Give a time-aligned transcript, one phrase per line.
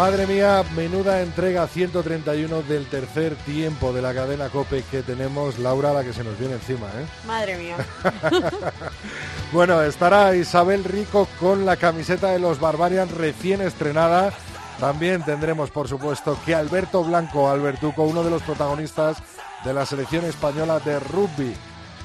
[0.00, 5.58] Madre mía, menuda entrega 131 del tercer tiempo de la cadena Cope que tenemos.
[5.58, 7.04] Laura, la que se nos viene encima, ¿eh?
[7.26, 7.76] Madre mía.
[9.52, 14.32] bueno, estará Isabel Rico con la camiseta de los Barbarian recién estrenada.
[14.80, 19.18] También tendremos, por supuesto, que Alberto Blanco, Albertuco, uno de los protagonistas
[19.66, 21.54] de la selección española de rugby,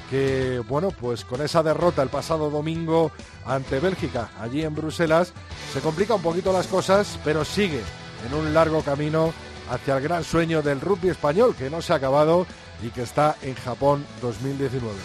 [0.09, 3.12] que, bueno, pues con esa derrota el pasado domingo
[3.45, 5.34] ante Bélgica, allí en Bruselas,
[5.73, 7.81] se complica un poquito las cosas, pero sigue
[8.26, 9.33] en un largo camino
[9.70, 12.45] hacia el gran sueño del rugby español, que no se ha acabado
[12.83, 14.95] y que está en Japón 2019.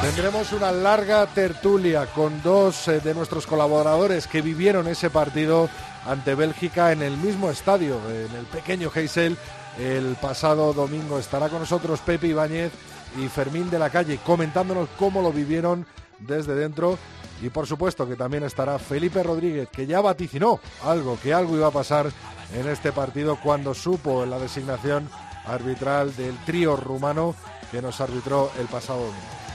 [0.00, 5.68] Tendremos una larga tertulia con dos eh, de nuestros colaboradores que vivieron ese partido
[6.06, 9.36] ante Bélgica en el mismo estadio, en el pequeño Heysel.
[9.78, 12.72] El pasado domingo estará con nosotros Pepe Ibáñez
[13.16, 15.86] y Fermín de la Calle comentándonos cómo lo vivieron
[16.18, 16.98] desde dentro.
[17.40, 21.68] Y por supuesto que también estará Felipe Rodríguez, que ya vaticinó algo, que algo iba
[21.68, 22.10] a pasar
[22.52, 25.08] en este partido cuando supo la designación
[25.46, 27.34] arbitral del trío rumano
[27.70, 29.47] que nos arbitró el pasado domingo.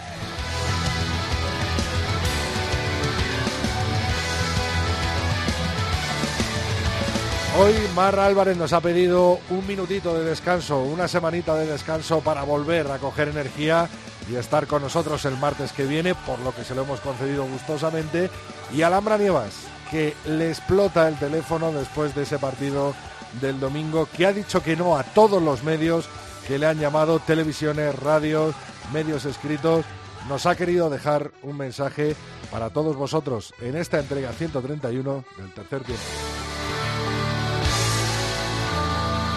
[7.55, 12.41] Hoy Mar Álvarez nos ha pedido un minutito de descanso, una semanita de descanso para
[12.41, 13.87] volver a coger energía
[14.27, 17.45] y estar con nosotros el martes que viene, por lo que se lo hemos concedido
[17.45, 18.31] gustosamente.
[18.73, 19.53] Y Alhambra Nievas,
[19.91, 22.95] que le explota el teléfono después de ese partido
[23.39, 26.09] del domingo, que ha dicho que no a todos los medios
[26.47, 28.55] que le han llamado, televisiones, radios,
[28.91, 29.85] medios escritos.
[30.27, 32.15] Nos ha querido dejar un mensaje
[32.49, 36.32] para todos vosotros en esta entrega 131 del tercer tiempo.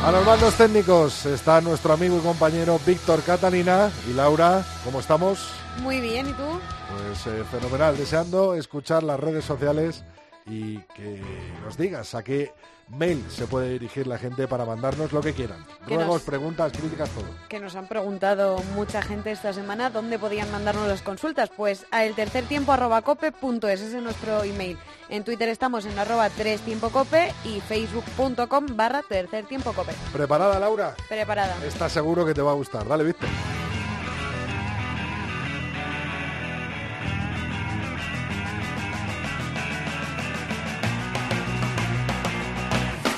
[0.07, 4.65] A los mandos técnicos está nuestro amigo y compañero Víctor Catalina y Laura.
[4.85, 5.51] ¿Cómo estamos?
[5.83, 6.45] Muy bien, ¿y tú?
[6.45, 10.05] Pues eh, fenomenal, deseando escuchar las redes sociales
[10.47, 11.21] y que
[11.65, 12.53] nos digas a qué
[12.89, 15.65] mail se puede dirigir la gente para mandarnos lo que quieran.
[15.87, 17.25] Ruegos, preguntas, críticas, todo.
[17.49, 21.51] Que nos han preguntado mucha gente esta semana dónde podían mandarnos las consultas.
[21.57, 24.79] Pues a el tercer tiempo arroba cope punto es, ese es nuestro email.
[25.09, 29.93] En Twitter estamos en arroba tres tiempo cope y facebook.com barra tercer tiempo cope.
[30.13, 30.95] ¿Preparada, Laura?
[31.09, 31.57] Preparada.
[31.65, 32.87] Está seguro que te va a gustar.
[32.87, 33.29] Dale, Víctor.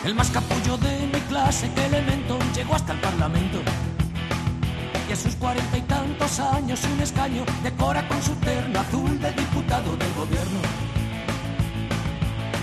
[0.08, 3.58] El más capullo de mi clase, que elemento, llegó hasta el Parlamento.
[5.06, 9.30] Y a sus cuarenta y tantos años un escaño decora con su terno azul de
[9.32, 10.60] diputado del gobierno.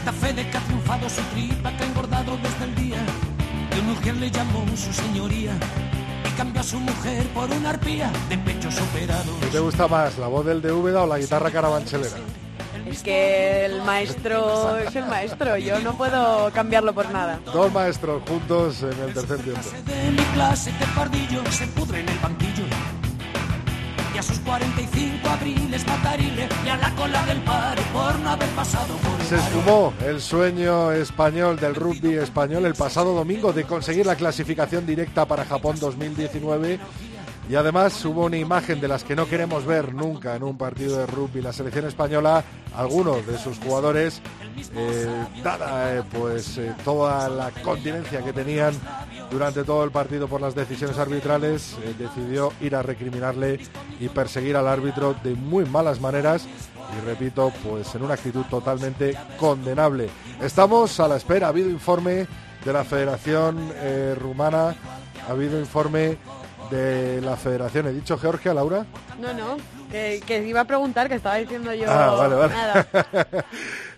[0.03, 3.05] Da fe de que ha triunfado su tripa que ha engordado desde el día
[3.69, 5.53] que un mujer le llamó su señoría
[6.27, 9.35] y cambió a su mujer por una arpía de pechos operados.
[9.41, 12.17] ¿Qué te gusta más, la voz del de Úbeda o la guitarra carabanchelera?
[12.95, 17.41] Es que el maestro es el maestro, yo no puedo cambiarlo por nada.
[17.43, 19.61] Dos maestros juntos en el tercer tiempo.
[19.85, 22.63] De mi clase de pardillo se pudre en el banquillo.
[24.13, 28.47] Y a sus 45 abriles matarile y a la cola del paro por no haber
[28.51, 33.65] pasado por el Se esfumó el sueño español del rugby español el pasado domingo de
[33.65, 36.79] conseguir la clasificación directa para Japón 2019
[37.49, 40.97] y además hubo una imagen de las que no queremos ver nunca en un partido
[40.97, 41.41] de rugby.
[41.41, 42.43] La selección española,
[42.75, 44.21] algunos de sus jugadores,
[44.75, 48.73] eh, dada eh, pues eh, toda la continencia que tenían
[49.29, 53.59] durante todo el partido por las decisiones arbitrales, decidió ir a recriminarle
[53.99, 56.47] y perseguir al árbitro de muy malas maneras
[56.95, 60.09] y repito, pues en una actitud totalmente condenable.
[60.41, 62.27] Estamos a la espera, ha habido informe
[62.63, 64.75] de la Federación eh, Rumana,
[65.27, 66.17] ha habido informe
[66.69, 67.87] de la Federación.
[67.87, 68.85] ¿He dicho Georgia, Laura?
[69.19, 69.57] No, no,
[69.91, 72.53] que, que iba a preguntar, que estaba diciendo yo Ah, vale, vale.
[72.53, 72.87] nada.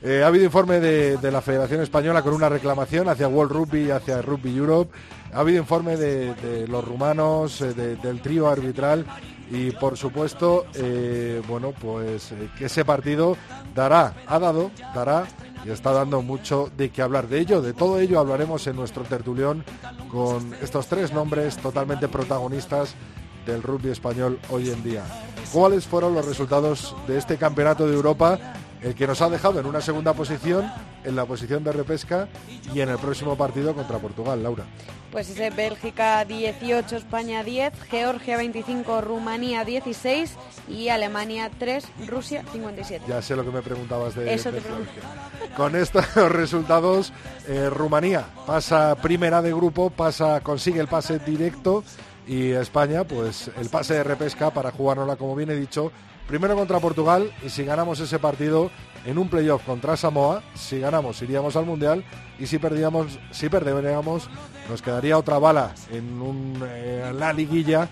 [0.03, 3.85] Eh, ha habido informe de, de la Federación Española con una reclamación hacia World Rugby
[3.87, 4.91] y hacia Rugby Europe.
[5.33, 9.05] Ha habido informe de, los rumanos, eh, de- del trío arbitral
[9.49, 13.35] y por supuesto, eh, bueno, pues que ese partido
[13.73, 15.25] dará, ha dado, dará
[15.65, 17.27] y está dando mucho de qué hablar.
[17.27, 19.63] De ello, de todo ello hablaremos en nuestro tertulión
[20.11, 22.93] con estos tres nombres totalmente protagonistas
[23.47, 25.03] del rugby español hoy en día.
[25.51, 28.37] ¿Cuáles fueron los resultados de este campeonato de Europa
[28.81, 30.71] el que nos ha dejado en una segunda posición,
[31.03, 32.27] en la posición de repesca
[32.73, 34.65] y en el próximo partido contra Portugal, Laura.
[35.11, 40.35] Pues ese Bélgica 18, España 10, Georgia 25, Rumanía 16
[40.67, 43.05] y Alemania 3, Rusia 57.
[43.07, 44.61] Ya sé lo que me preguntabas de, Eso te.
[45.55, 47.13] Con estos resultados,
[47.47, 51.83] eh, Rumanía pasa primera de grupo, pasa, consigue el pase directo
[52.27, 55.91] y España, pues el pase de repesca para jugárnosla, como bien he dicho,
[56.27, 58.69] primero contra Portugal y si ganamos ese partido
[59.05, 62.03] en un playoff contra Samoa, si ganamos iríamos al Mundial
[62.37, 64.29] y si perdíamos, si perderíamos,
[64.69, 67.87] nos quedaría otra bala en eh, la liguilla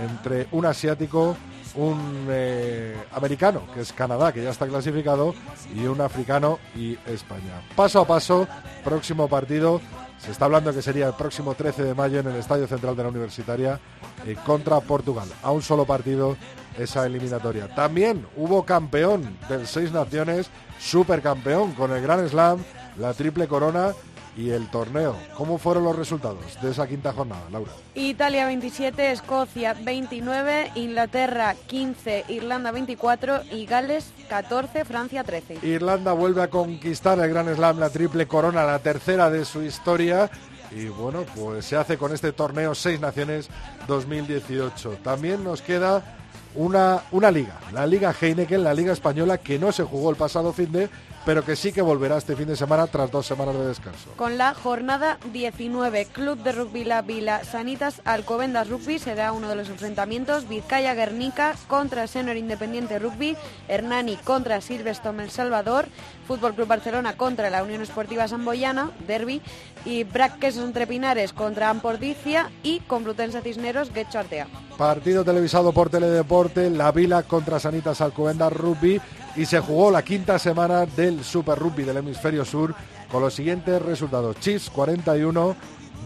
[0.00, 1.36] entre un asiático,
[1.74, 5.34] un eh, americano, que es Canadá, que ya está clasificado,
[5.74, 7.62] y un africano y España.
[7.74, 8.46] Paso a paso,
[8.84, 9.80] próximo partido.
[10.18, 13.02] Se está hablando que sería el próximo 13 de mayo en el Estadio Central de
[13.02, 13.80] la Universitaria
[14.26, 15.28] eh, contra Portugal.
[15.42, 16.36] A un solo partido
[16.82, 17.74] esa eliminatoria.
[17.74, 22.62] También hubo campeón del Seis Naciones, supercampeón con el Gran Slam,
[22.98, 23.92] la triple corona
[24.36, 25.16] y el torneo.
[25.36, 27.72] ¿Cómo fueron los resultados de esa quinta jornada, Laura?
[27.94, 35.66] Italia 27, Escocia 29, Inglaterra 15, Irlanda 24 y Gales 14, Francia 13.
[35.66, 40.30] Irlanda vuelve a conquistar el Gran Slam, la triple corona, la tercera de su historia.
[40.70, 43.48] Y bueno, pues se hace con este torneo Seis Naciones
[43.88, 44.98] 2018.
[45.02, 46.16] También nos queda
[46.54, 50.52] una, una liga, la Liga Heineken, la Liga Española, que no se jugó el pasado
[50.52, 50.88] fin de,
[51.24, 54.10] pero que sí que volverá este fin de semana tras dos semanas de descanso.
[54.16, 59.56] Con la jornada 19, Club de Rugby La Vila Sanitas Alcobendas Rugby será uno de
[59.56, 60.48] los enfrentamientos.
[60.48, 63.36] Vizcaya Guernica contra Senior Independiente Rugby,
[63.68, 65.86] Hernani contra Silverstone El Salvador,
[66.26, 69.42] Fútbol Club Barcelona contra la Unión Esportiva Samboyana, Derby,
[69.84, 74.46] y Brac Quesos Entre Pinares contra Ampordicia y Complutense Cisneros Guecho Artea.
[74.80, 78.98] Partido televisado por Teledeporte, La Vila contra Sanitas Alcobendas Rugby
[79.36, 82.74] y se jugó la quinta semana del Super Rugby del Hemisferio Sur
[83.12, 84.40] con los siguientes resultados.
[84.40, 85.54] Chiefs 41,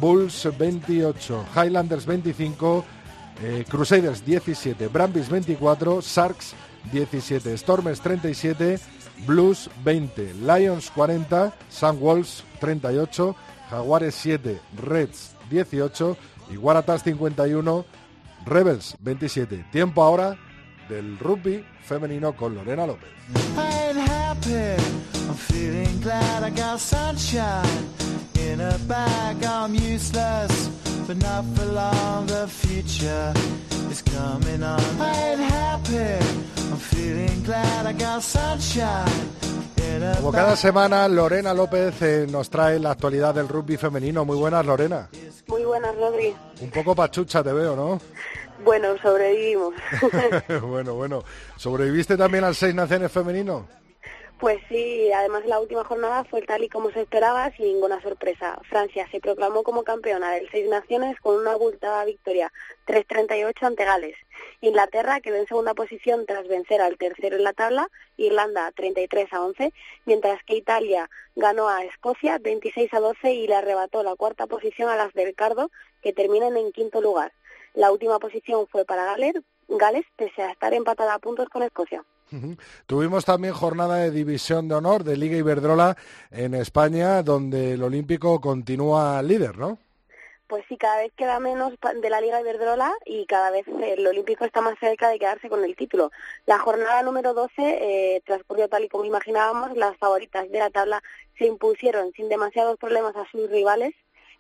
[0.01, 2.85] Bulls 28, Highlanders 25,
[3.45, 6.55] eh, Crusaders 17, Brambis 24, Sharks
[6.91, 8.81] 17, Stormers 37,
[9.25, 13.37] Blues 20, Lions 40, Sunwolves 38,
[13.71, 16.17] Jaguares 7, Reds 18
[16.51, 17.85] y Waratahs 51,
[18.47, 19.67] Rebels 27.
[19.71, 20.37] Tiempo ahora
[20.89, 23.09] del rugby femenino con Lorena López.
[33.91, 34.81] Is coming on.
[34.99, 36.25] I ain't happy.
[36.71, 39.45] I'm feeling glad I got sunshine
[40.17, 44.25] Como cada semana, Lorena López eh, nos trae la actualidad del rugby femenino.
[44.25, 45.09] Muy buenas, Lorena.
[45.47, 46.35] Muy buenas, Rodri.
[46.61, 48.01] Un poco pachucha te veo, ¿no?
[48.63, 49.75] Bueno, sobrevivimos.
[50.63, 51.25] bueno, bueno.
[51.57, 53.67] ¿Sobreviviste también al Seis Naciones femenino?
[54.45, 58.59] pues sí, además la última jornada fue tal y como se esperaba, sin ninguna sorpresa.
[58.69, 62.53] Francia se proclamó como campeona del Seis Naciones con una abultada victoria
[62.87, 64.17] 3-38 ante Gales.
[64.61, 69.43] Inglaterra quedó en segunda posición tras vencer al tercero en la tabla, Irlanda 33 a
[69.43, 69.73] 11,
[70.05, 74.91] mientras que Italia ganó a Escocia 26 a 12 y le arrebató la cuarta posición
[74.91, 75.71] a las del Cardo,
[76.03, 77.33] que terminan en quinto lugar.
[77.75, 79.35] La última posición fue para Gales,
[79.69, 82.05] Gales pese a estar empatada a puntos con Escocia.
[82.87, 85.97] Tuvimos también jornada de división de honor de Liga Iberdrola
[86.31, 89.79] en España, donde el Olímpico continúa líder, ¿no?
[90.47, 94.45] Pues sí, cada vez queda menos de la Liga Iberdrola y cada vez el Olímpico
[94.45, 96.13] está más cerca de quedarse con el título.
[96.47, 99.77] La jornada número 12 eh, transcurrió tal y como imaginábamos.
[99.77, 101.03] Las favoritas de la tabla
[101.39, 103.95] se impusieron sin demasiados problemas a sus rivales,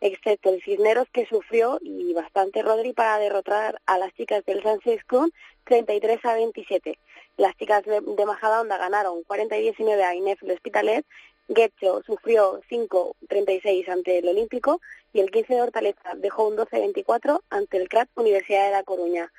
[0.04, 5.02] excepto el Cisneros que sufrió y bastante Rodri para derrotar a las chicas del Sunset
[5.06, 5.32] Club
[5.64, 6.98] 33 a 27.
[7.38, 11.06] Las chicas de, de Majadahonda ganaron 40 y 19 a el Hospitalet
[11.48, 14.80] Guecho sufrió 5-36 ante el Olímpico
[15.12, 19.30] y el 15 de Hortaleza dejó un 12-24 ante el CRAT Universidad de La Coruña.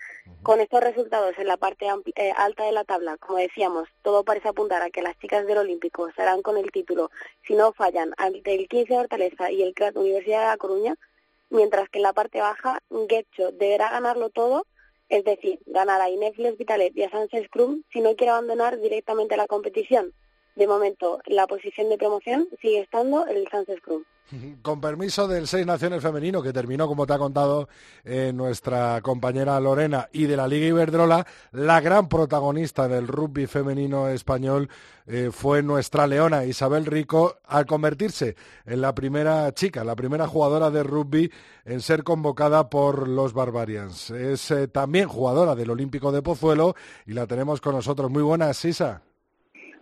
[0.43, 4.50] Con estos resultados en la parte eh, alta de la tabla, como decíamos, todo parece
[4.50, 7.09] apuntar a que las chicas del Olímpico estarán con el título
[7.45, 10.95] si no fallan ante el 15 de Hortaleza y el CRAT Universidad de La Coruña,
[11.50, 14.67] mientras que en la parte baja Guecho deberá ganarlo todo,
[15.09, 19.38] es decir, ganar a Inef Hospitalet y a Sánchez Cruz si no quiere abandonar directamente
[19.38, 20.13] la competición.
[20.55, 24.05] De momento, la posición de promoción sigue estando el Sánchez Cruz.
[24.62, 27.67] Con permiso del Seis Naciones Femenino, que terminó, como te ha contado
[28.03, 34.07] eh, nuestra compañera Lorena, y de la Liga Iberdrola, la gran protagonista del rugby femenino
[34.07, 34.69] español
[35.07, 38.35] eh, fue nuestra leona Isabel Rico, al convertirse
[38.65, 41.31] en la primera chica, la primera jugadora de rugby
[41.65, 44.09] en ser convocada por los Barbarians.
[44.12, 48.09] Es eh, también jugadora del Olímpico de Pozuelo y la tenemos con nosotros.
[48.09, 49.03] Muy buenas, Sisa.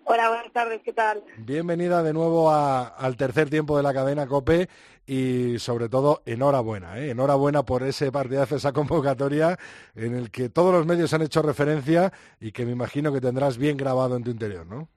[0.06, 1.24] Hola, buenas tardes, ¿qué tal?
[1.38, 4.68] Bienvenida de nuevo al tercer tiempo de la cadena COPE
[5.06, 7.12] y sobre todo enhorabuena, ¿eh?
[7.12, 9.58] enhorabuena por ese partidazo, esa convocatoria
[9.96, 13.58] en el que todos los medios han hecho referencia y que me imagino que tendrás
[13.58, 14.90] bien grabado en tu interior, ¿no?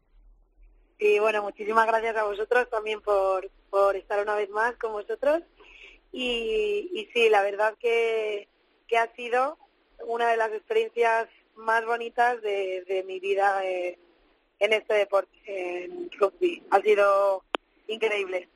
[0.98, 5.42] Y bueno, muchísimas gracias a vosotros también por, por estar una vez más con vosotros.
[6.10, 8.48] Y, y sí, la verdad que,
[8.88, 9.58] que ha sido
[10.06, 14.05] una de las experiencias más bonitas de, de mi vida en,
[14.58, 16.62] en este deporte, en rugby.
[16.70, 17.44] Ha sido
[17.88, 18.48] increíble.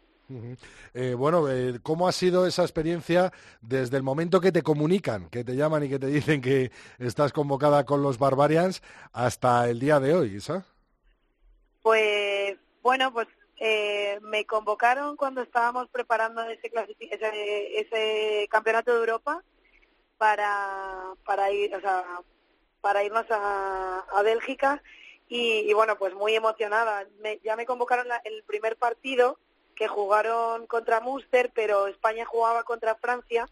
[0.94, 5.42] Eh, bueno, eh, ¿cómo ha sido esa experiencia desde el momento que te comunican, que
[5.42, 9.98] te llaman y que te dicen que estás convocada con los Barbarians hasta el día
[9.98, 10.64] de hoy, Isa?
[11.82, 13.26] Pues bueno, pues
[13.58, 16.70] eh, me convocaron cuando estábamos preparando ese,
[17.10, 19.42] ese, ese campeonato de Europa
[20.16, 22.04] para, para ir, o sea,
[22.80, 24.82] para irnos a, a Bélgica
[25.32, 27.06] y, bueno, pues muy emocionada.
[27.44, 29.38] ya me convocaron el primer partido
[29.76, 33.48] que jugaron contra Munster, pero España jugaba contra Francia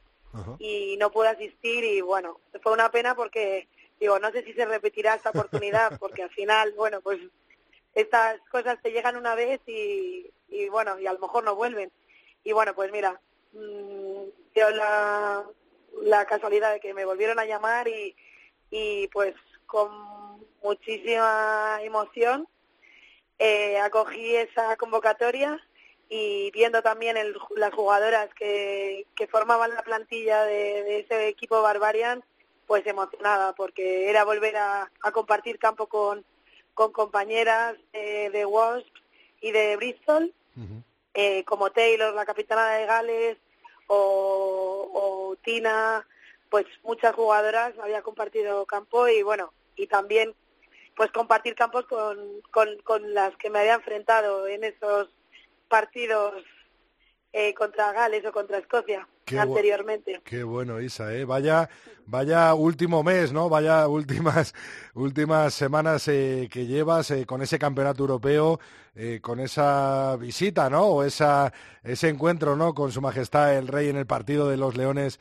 [0.58, 3.68] y no pude asistir y bueno, fue una pena porque
[3.98, 7.20] digo, no sé si se repetirá esta oportunidad porque al final, bueno, pues
[7.94, 11.92] estas cosas te llegan una vez y, y bueno, y a lo mejor no vuelven.
[12.42, 13.20] Y bueno, pues mira,
[13.52, 15.44] mmm, la,
[16.02, 18.16] la casualidad de que me volvieron a llamar y,
[18.70, 19.34] y pues
[19.68, 19.90] con
[20.62, 22.48] muchísima emoción.
[23.38, 25.62] Eh, acogí esa convocatoria
[26.08, 32.24] y viendo también el, las jugadoras que, que formaban la plantilla de, ese equipo Barbarian,
[32.66, 36.24] pues emocionada porque era volver a, compartir campo con,
[36.74, 38.92] con compañeras de Wasp
[39.40, 40.32] y de Bristol,
[41.14, 43.38] eh, como Taylor, la capitana de Gales,
[43.86, 46.06] o, o Tina,
[46.50, 50.34] pues muchas jugadoras había compartido campo y bueno, y también
[50.96, 52.18] pues compartir campos con,
[52.50, 55.08] con, con las que me había enfrentado en esos
[55.68, 56.34] partidos
[57.32, 59.06] eh, contra Gales o contra Escocia
[59.38, 60.20] anteriormente.
[60.24, 61.24] qué bueno, Isa, ¿eh?
[61.24, 61.68] Vaya,
[62.06, 63.48] vaya último mes, ¿no?
[63.48, 64.54] Vaya últimas,
[64.94, 68.58] últimas semanas eh, que llevas eh, con ese campeonato europeo,
[68.98, 70.82] eh, con esa visita, ¿no?
[70.82, 71.52] O esa,
[71.82, 72.74] ese encuentro, ¿no?
[72.74, 75.18] Con Su Majestad el Rey en el partido de los Leones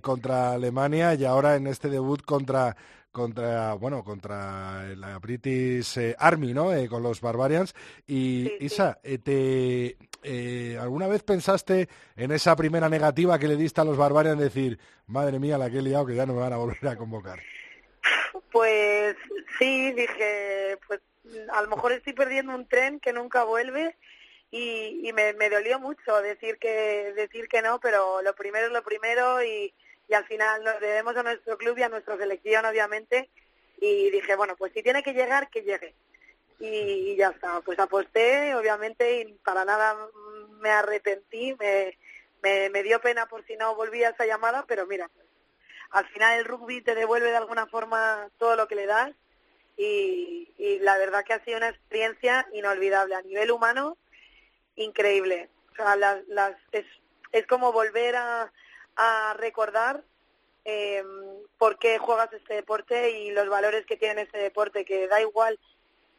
[0.00, 2.74] contra Alemania y ahora en este debut contra
[3.12, 7.74] contra bueno contra la British Army no con los Barbarians
[8.06, 13.84] y Isa te eh, ¿alguna vez pensaste en esa primera negativa que le diste a
[13.84, 16.56] los Barbarians decir, madre mía, la que he liado, que ya no me van a
[16.56, 17.40] volver a convocar?
[18.50, 19.16] Pues
[19.58, 21.00] sí, dije, pues
[21.52, 23.96] a lo mejor estoy perdiendo un tren que nunca vuelve
[24.50, 29.42] y, me, dolió mucho decir que decir que no, pero lo primero es lo primero
[29.42, 29.74] y,
[30.14, 33.30] al final nos debemos a nuestro club y a nuestra selección, obviamente,
[33.78, 35.94] y dije, bueno, pues si tiene que llegar, que llegue.
[36.60, 37.60] Y, ya está.
[37.62, 39.96] Pues aposté, obviamente, y para nada
[40.60, 41.98] me arrepentí, me,
[42.70, 45.10] me, dio pena por si no volvía esa llamada, pero mira,
[45.90, 49.10] al final el rugby te devuelve de alguna forma todo lo que le das
[49.76, 53.96] y, y la verdad que ha sido una experiencia inolvidable a nivel humano,
[54.76, 55.48] increíble.
[55.72, 56.86] O sea, las, las, es,
[57.32, 58.52] es como volver a,
[58.96, 60.02] a recordar
[60.64, 61.02] eh,
[61.58, 65.58] por qué juegas este deporte y los valores que tiene este deporte, que da igual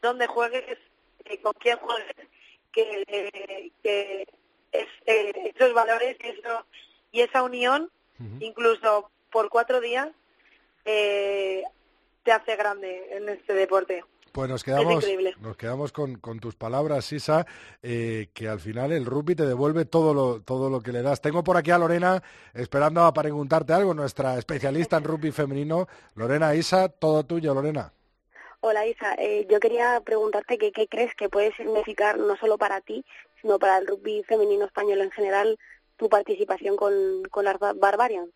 [0.02, 0.78] dónde juegues,
[1.24, 2.14] eh, con quién juegues,
[2.72, 4.28] que, que
[4.72, 6.66] es, eh, esos valores y, eso,
[7.12, 7.90] y esa unión,
[8.40, 10.08] incluso por cuatro días,
[10.84, 11.64] eh,
[12.26, 14.04] te hace grande en este deporte.
[14.32, 15.06] Pues nos quedamos,
[15.40, 17.46] nos quedamos con, con, tus palabras, Sisa,
[17.82, 21.22] eh, que al final el rugby te devuelve todo lo, todo lo que le das.
[21.22, 25.86] Tengo por aquí a Lorena esperando para preguntarte algo, nuestra especialista en rugby femenino.
[26.16, 27.92] Lorena, Isa, todo tuyo, Lorena.
[28.60, 33.04] Hola Isa, eh, yo quería preguntarte qué crees que puede significar no solo para ti,
[33.40, 35.56] sino para el rugby femenino español en general
[35.96, 38.30] tu participación con, con las Barbarians.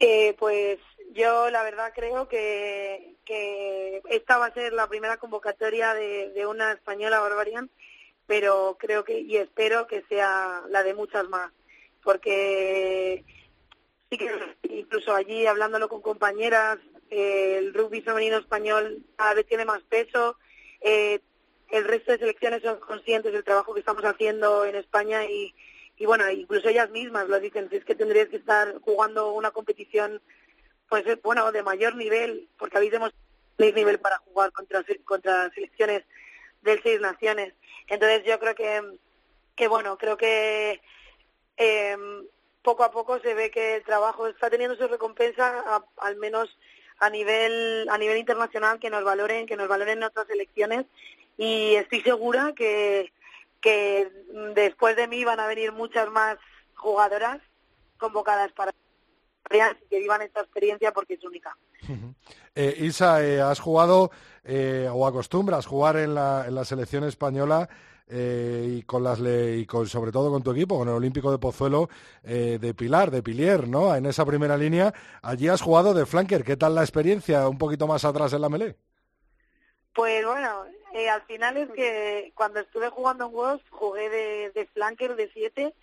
[0.00, 0.78] Eh, pues
[1.12, 6.72] yo la verdad creo que, que esta va a ser la primera convocatoria de, una
[6.72, 7.70] española Barbarian,
[8.26, 11.52] pero creo que y espero que sea la de muchas más,
[12.02, 13.24] porque
[14.08, 14.30] sí que
[14.62, 16.78] incluso allí hablándolo con compañeras
[17.10, 20.36] el rugby femenino español cada vez tiene más peso,
[20.80, 21.20] eh,
[21.70, 25.54] el resto de selecciones son conscientes del trabajo que estamos haciendo en España y,
[25.96, 30.20] y bueno, incluso ellas mismas lo dicen, es que tendrías que estar jugando una competición
[30.90, 33.24] pues eh, bueno, de mayor nivel, porque habéis demostrado
[33.58, 36.02] nivel para jugar contra, contra selecciones
[36.62, 37.54] del Seis Naciones.
[37.88, 38.98] Entonces yo creo que,
[39.54, 40.80] que bueno, creo que
[41.56, 41.96] eh,
[42.62, 46.58] poco a poco se ve que el trabajo está teniendo su recompensa, al menos
[46.98, 50.84] a nivel a nivel internacional que nos valoren que nos valoren en otras selecciones
[51.38, 53.10] y estoy segura que
[53.62, 54.10] que
[54.54, 56.36] después de mí van a venir muchas más
[56.74, 57.40] jugadoras
[57.96, 58.72] convocadas para
[59.88, 61.56] que vivan esta experiencia porque es única.
[62.54, 64.10] Eh, Isa, eh, has jugado
[64.44, 67.68] eh, o acostumbras jugar en la, en la selección española
[68.12, 71.38] eh, y con las y con, sobre todo con tu equipo, con el Olímpico de
[71.38, 71.88] Pozuelo
[72.24, 73.94] eh, de Pilar, de Pilier, ¿no?
[73.94, 74.92] En esa primera línea,
[75.22, 76.42] allí has jugado de flanker.
[76.42, 78.74] ¿Qué tal la experiencia un poquito más atrás en la melee?
[79.94, 84.66] Pues bueno, eh, al final es que cuando estuve jugando en Wolves jugué de, de
[84.66, 85.74] flanker de 7,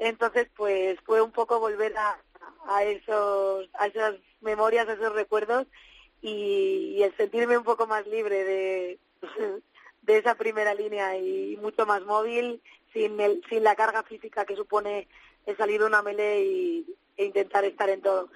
[0.00, 2.18] entonces pues fue un poco volver a,
[2.66, 5.66] a esos a esas memorias, a esos recuerdos
[6.22, 8.98] y, y el sentirme un poco más libre de
[10.02, 12.62] de esa primera línea y mucho más móvil,
[12.92, 15.08] sin, el, sin la carga física que supone
[15.46, 18.30] el salir de una melee y, e intentar estar en todo.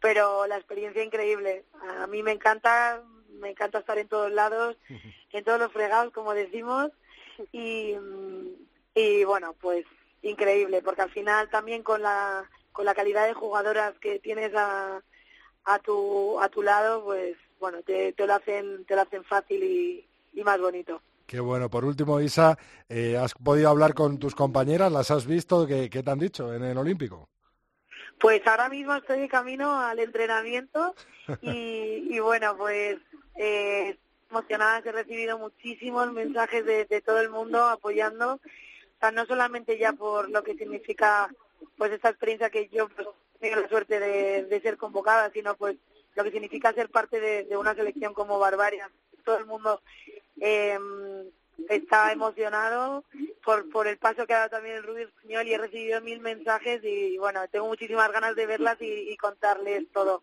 [0.00, 1.64] Pero la experiencia increíble.
[2.00, 4.76] A mí me encanta, me encanta estar en todos lados,
[5.32, 6.90] en todos los fregados, como decimos,
[7.52, 7.94] y,
[8.94, 9.84] y bueno, pues
[10.22, 12.48] increíble, porque al final también con la,
[12.78, 15.02] con la calidad de jugadoras que tienes a,
[15.64, 19.64] a tu, a tu lado, pues bueno, te, te lo hacen, te lo hacen fácil
[19.64, 21.02] y, y más bonito.
[21.26, 21.68] Qué bueno.
[21.68, 22.56] Por último, Isa,
[22.88, 24.92] eh, ¿has podido hablar con tus compañeras?
[24.92, 25.66] ¿Las has visto?
[25.66, 27.28] ¿Qué, qué te han dicho en el Olímpico?
[28.20, 30.94] Pues ahora mismo estoy de camino al entrenamiento
[31.40, 32.98] y, y bueno, pues
[33.34, 33.98] eh,
[34.30, 39.76] emocionadas, he recibido muchísimos mensajes de, de todo el mundo apoyando, o sea, no solamente
[39.78, 41.28] ya por lo que significa
[41.76, 43.08] pues esta experiencia que yo pues,
[43.40, 45.76] tengo la suerte de, ser convocada, sino pues
[46.14, 48.90] lo que significa ser parte de, de una selección como Barbaria.
[49.24, 49.80] Todo el mundo
[50.40, 50.78] eh,
[51.68, 53.04] está emocionado
[53.44, 56.20] por, por el paso que ha dado también el Rubio Español y he recibido mil
[56.20, 60.22] mensajes y bueno, tengo muchísimas ganas de verlas y, y contarles todo,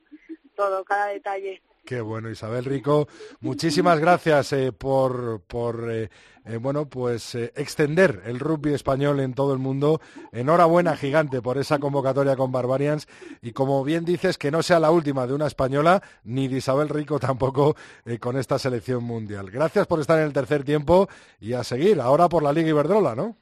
[0.55, 1.61] todo, cada detalle.
[1.85, 3.07] Qué bueno, Isabel Rico.
[3.41, 6.09] Muchísimas gracias eh, por, por eh,
[6.43, 10.01] eh, bueno, pues extender el rugby español en todo el mundo.
[10.31, 13.07] Enhorabuena, gigante, por esa convocatoria con Barbarians.
[13.43, 16.89] Y como bien dices, que no sea la última de una española, ni de Isabel
[16.89, 17.75] Rico tampoco
[18.19, 19.51] con esta selección mundial.
[19.51, 21.07] Gracias por estar en el tercer tiempo
[21.39, 22.01] y a seguir.
[22.01, 23.37] Ahora por la Liga Iberdrola, ¿no?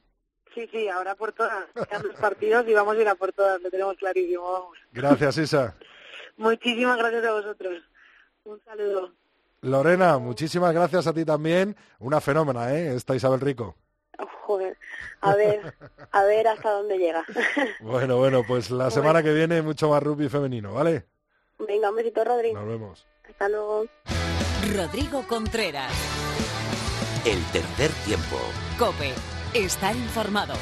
[0.53, 1.65] Sí, sí, ahora por todas.
[1.75, 4.77] Dos partidos y vamos a ir a por todas, lo tenemos clarísimo, vamos.
[4.91, 5.77] Gracias, Isa.
[6.35, 7.81] Muchísimas gracias a vosotros.
[8.45, 9.11] Un saludo.
[9.61, 11.75] Lorena, muchísimas gracias a ti también.
[11.99, 12.95] Una fenómena, ¿eh?
[12.95, 13.75] Esta Isabel Rico.
[14.19, 14.77] Oh, joder,
[15.21, 15.73] a ver,
[16.11, 17.25] a ver hasta dónde llega.
[17.79, 21.05] Bueno, bueno, pues la semana que viene mucho más rugby femenino, ¿vale?
[21.59, 22.53] Venga, un besito, Rodri.
[22.53, 23.05] Nos vemos.
[23.29, 23.85] Hasta luego.
[24.75, 25.91] Rodrigo Contreras.
[27.25, 28.37] El tercer tiempo.
[28.77, 29.13] Cope.
[29.53, 30.53] Estar informado.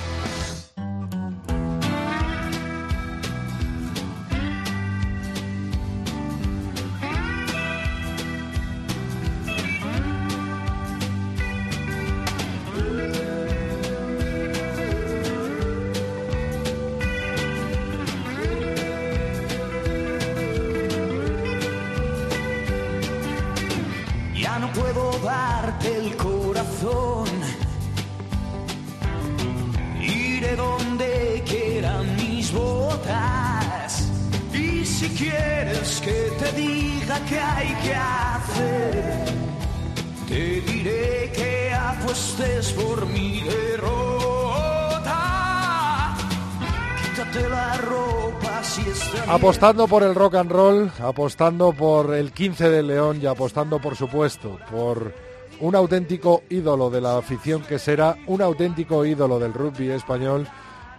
[49.32, 53.96] Apostando por el rock and roll, apostando por el 15 de León y apostando, por
[53.96, 55.13] supuesto, por
[55.62, 60.50] un auténtico ídolo de la afición que será un auténtico ídolo del rugby español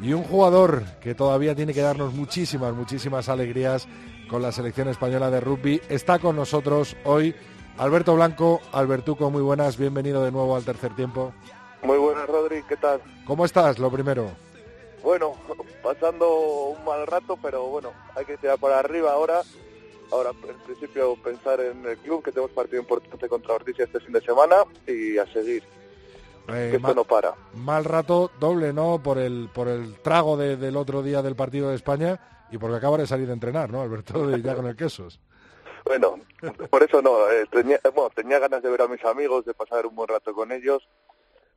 [0.01, 3.87] y un jugador que todavía tiene que darnos muchísimas, muchísimas alegrías
[4.31, 5.83] con la selección española de rugby.
[5.91, 7.35] Está con nosotros hoy
[7.77, 8.63] Alberto Blanco.
[8.73, 11.35] Albertuco, muy buenas, bienvenido de nuevo al tercer tiempo.
[11.83, 13.03] Muy buenas, Rodri, ¿qué tal?
[13.27, 13.79] ¿Cómo estás?
[13.79, 14.31] Lo primero.
[15.03, 15.35] Bueno,
[15.83, 16.29] pasando
[16.71, 19.43] un mal rato, pero bueno, hay que tirar para arriba ahora.
[20.13, 24.13] Ahora, en principio, pensar en el club, que tenemos partido importante contra Ortiz este fin
[24.13, 25.63] de semana y a seguir.
[26.49, 27.35] Eh, que esto mal, no para.
[27.55, 29.01] mal rato, doble, ¿no?
[29.03, 32.77] Por el, por el trago de- del otro día del partido de España y porque
[32.77, 33.81] acaba de salir de entrenar, ¿no?
[33.81, 35.19] Alberto, de- ya con el quesos.
[35.85, 36.15] Bueno,
[36.71, 39.85] por eso no, eh, tenía, bueno, tenía ganas de ver a mis amigos, de pasar
[39.85, 40.89] un buen rato con ellos,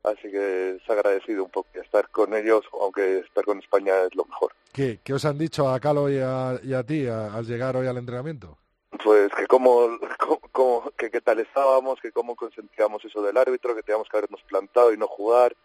[0.08, 4.26] así que es agradecido un poco estar con ellos, aunque estar con España es lo
[4.26, 4.52] mejor.
[4.74, 7.76] ¿Qué, qué os han dicho a Calo y a, y a ti a- al llegar
[7.78, 8.58] hoy al entrenamiento?
[9.04, 9.88] Pues que como,
[10.20, 14.18] como- como- que qué tal estábamos, que cómo consentíamos eso del árbitro, que teníamos que
[14.18, 15.56] habernos plantado y no jugar,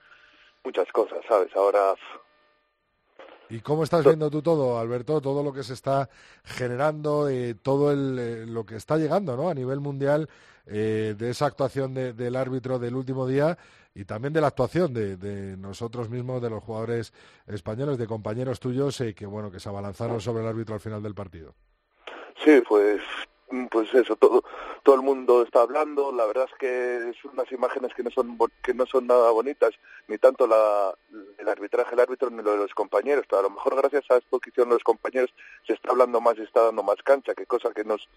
[0.65, 1.55] muchas cosas, ¿sabes?
[1.57, 1.95] Ahora
[3.49, 5.21] ¿Y cómo estás viendo tú todo, Alberto?
[5.21, 6.09] Todo lo que se está
[6.45, 9.49] generando, eh, todo el, eh, lo que está llegando ¿no?
[9.49, 10.29] a nivel mundial
[10.67, 13.59] eh, de esa actuación del árbitro del último día
[13.95, 17.13] y también de la actuación de, nosotros mismos, de los jugadores
[17.47, 21.15] españoles, de compañeros tuyos que bueno que se abalanzaron sobre el árbitro al final del
[21.15, 21.55] partido.
[22.45, 23.03] Sí, pues
[23.71, 24.45] pues eso, todo,
[24.85, 26.13] todo el mundo está hablando.
[26.13, 29.73] La verdad es que son unas imágenes que no son que no son nada bonitas,
[30.07, 30.95] ni tanto la,
[31.39, 33.25] el arbitraje del árbitro ni lo de los compañeros.
[33.29, 35.35] Pero a lo mejor gracias a esto que hicieron los compañeros
[35.67, 38.09] se está hablando más y está dando más cancha, que cosa que nos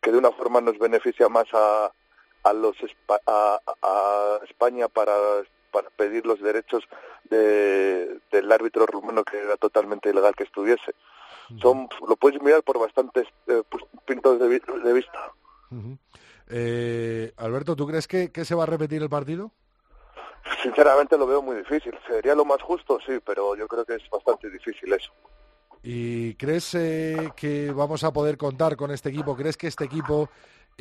[0.00, 1.92] que de una forma nos beneficia más a,
[2.42, 2.76] a los
[3.26, 5.14] a, a España para
[5.70, 6.82] para pedir los derechos
[7.24, 10.94] de, del árbitro rumano que era totalmente ilegal que estuviese
[11.60, 15.32] son lo puedes mirar por bastantes eh, pues, pintos de, vista.
[16.48, 19.50] eh, Alberto, ¿tú crees que, que se va a repetir el partido?
[20.62, 21.92] Sinceramente lo veo muy difícil.
[22.06, 25.12] Sería lo más justo, sí, pero yo creo que es bastante difícil eso.
[25.82, 29.36] ¿Y crees eh, que vamos a poder contar con este equipo?
[29.36, 30.28] ¿Crees que este equipo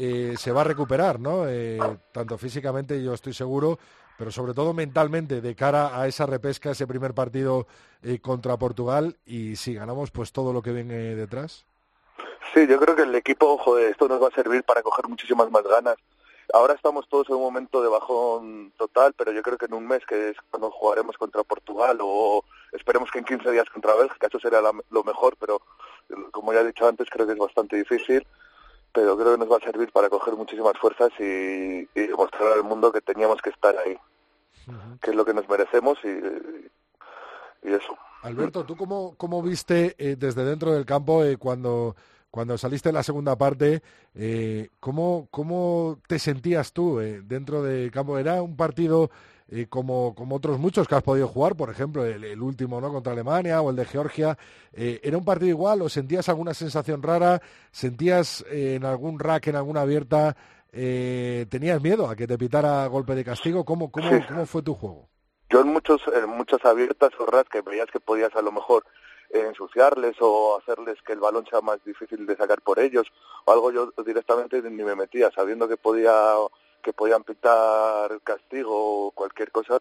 [0.02, 1.46] eh, se va a recuperar, ¿no?
[1.46, 1.78] Eh,
[2.14, 3.78] tanto físicamente, yo estoy seguro,
[4.18, 7.68] pero sobre todo mentalmente de cara a esa repesca, ese primer partido
[8.02, 11.66] eh, contra Portugal y si ganamos pues todo lo que viene detrás.
[12.54, 15.52] Sí, yo creo que el equipo, joder, esto nos va a servir para coger muchísimas
[15.52, 15.98] más ganas.
[16.54, 19.86] Ahora estamos todos en un momento de bajón total, pero yo creo que en un
[19.86, 24.28] mes, que es cuando jugaremos contra Portugal, o esperemos que en 15 días contra Bélgica,
[24.28, 25.62] eso será lo mejor, pero
[26.32, 28.26] como ya he dicho antes, creo que es bastante difícil
[28.94, 32.92] pero creo que nos va a servir para coger muchísimas fuerzas y, demostrar al mundo
[32.92, 33.98] que teníamos que estar ahí,
[35.02, 37.98] que es lo que nos merecemos y, y eso.
[38.22, 41.96] Alberto, ¿tú cómo, cómo viste eh, desde dentro del campo eh, cuando,
[42.30, 43.82] cuando saliste en la segunda parte,
[44.14, 48.18] eh, ¿cómo, ¿cómo te sentías tú eh, dentro del campo?
[48.18, 49.10] ¿Era un partido
[49.52, 52.92] eh, como, como otros muchos que has podido jugar, por ejemplo, el, último ¿no?
[52.92, 54.38] contra Alemania o el de Georgia,
[54.72, 57.42] eh, ¿era un partido igual o sentías alguna sensación rara?
[57.72, 60.36] ¿Sentías eh, en algún rack, en alguna abierta,
[60.72, 63.66] tenías miedo a que te pitara golpe de castigo?
[63.66, 65.10] ¿Cómo, cómo, cómo fue tu juego?
[65.50, 68.86] Yo en, muchos, en muchas abiertas o racks que veías que podías a lo mejor
[69.32, 73.08] ensuciarles o hacerles que el balón sea más difícil de sacar por ellos
[73.46, 76.36] o algo yo directamente ni me metía sabiendo que podía
[76.82, 79.80] que podían pitar castigo o cualquier cosa,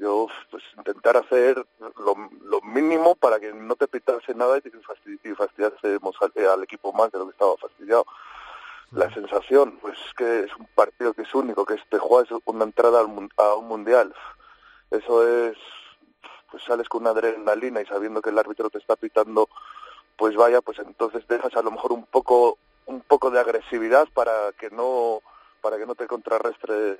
[0.00, 1.64] yo pues intentar hacer
[1.98, 6.92] lo, lo mínimo para que no te pitase nada y, y fastidiásemos al, al, equipo
[6.92, 8.06] más de lo que estaba fastidiado.
[8.92, 12.64] La sensación, pues que es un partido que es único, que este juega es una
[12.64, 14.14] entrada al, a un mundial.
[14.90, 15.56] Eso es,
[16.50, 19.48] pues sales con una adrenalina y sabiendo que el árbitro te está pitando,
[20.16, 24.52] pues vaya, pues entonces dejas a lo mejor un poco, un poco de agresividad para
[24.58, 25.20] que no
[25.60, 26.98] para que no te contrarrestre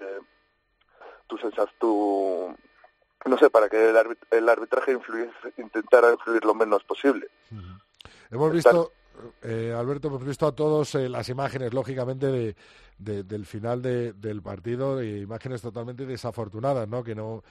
[1.26, 2.54] tu sensación, tu,
[3.26, 3.90] no sé, para que
[4.30, 4.96] el, arbitraje
[5.58, 7.28] intentara influir lo menos posible.
[8.30, 8.92] Hemos visto,
[9.42, 12.54] eh, Alberto, hemos visto a todos eh, las imágenes, lógicamente, de,
[12.98, 17.02] del final del partido, imágenes totalmente desafortunadas, ¿no?
[17.02, 17.42] Que no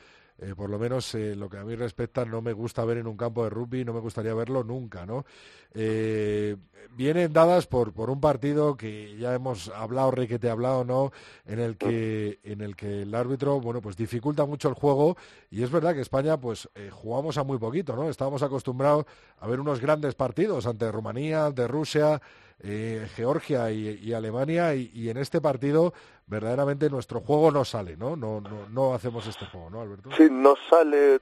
[0.42, 3.08] eh, por lo menos eh, lo que a mí respecta no me gusta ver en
[3.08, 5.26] un campo de rugby, no me gustaría verlo nunca, ¿no?
[5.74, 6.56] Eh,
[6.96, 10.86] vienen dadas por, por un partido que ya hemos hablado, Rey, que te he hablado,
[10.86, 11.12] ¿no?
[11.46, 15.18] En el que en el que el árbitro, bueno, pues dificulta mucho el juego
[15.52, 18.10] y es verdad que España, pues jugamos a muy poquito, ¿no?
[18.10, 19.06] Estábamos acostumbrados
[19.40, 22.22] a ver unos grandes partidos ante Rumanía, ante Rusia,
[22.62, 25.94] eh, Georgia y, Alemania y, en este partido
[26.28, 28.16] verdaderamente nuestro juego no sale, ¿no?
[28.16, 30.10] No, no, hacemos este juego, ¿no, Alberto?
[30.18, 31.20] Sí, no sale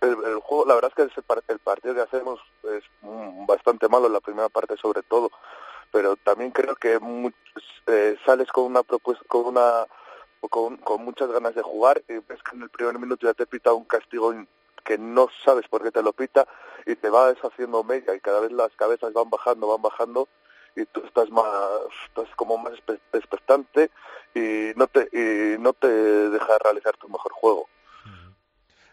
[0.00, 1.22] el, juego, la verdad es que
[1.52, 2.84] el, partido que hacemos es
[3.46, 5.30] bastante malo en la primera parte sobre todo,
[5.92, 6.98] pero también creo que
[7.86, 9.86] eh, sales con una propuesta, con una
[10.48, 13.72] con, muchas ganas de jugar y ves que en el primer minuto ya te pita
[13.72, 14.32] un castigo
[14.84, 16.46] que no sabes por qué te lo pita
[16.86, 20.28] y te va deshaciendo media y cada vez las cabezas van bajando, van bajando
[20.76, 21.46] y tú estás más
[22.06, 22.72] estás como más
[23.12, 23.90] expectante
[24.34, 27.68] y no te y no te deja realizar tu mejor juego.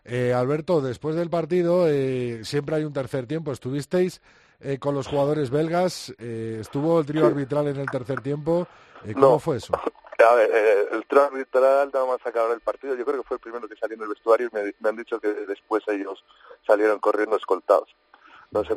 [0.04, 3.52] Eh, Alberto después del partido eh, siempre hay un tercer tiempo.
[3.52, 4.22] Estuvisteis
[4.60, 8.68] eh, con los jugadores belgas eh, estuvo el trío arbitral en el tercer tiempo
[9.04, 9.74] eh, ¿cómo fue eso?
[10.18, 13.36] A ver, eh, el trío arbitral nada más acabar el partido yo creo que fue
[13.36, 16.24] el primero que salió en el vestuario y me, me han dicho que después ellos
[16.66, 17.90] salieron corriendo escoltados
[18.56, 18.76] no sé,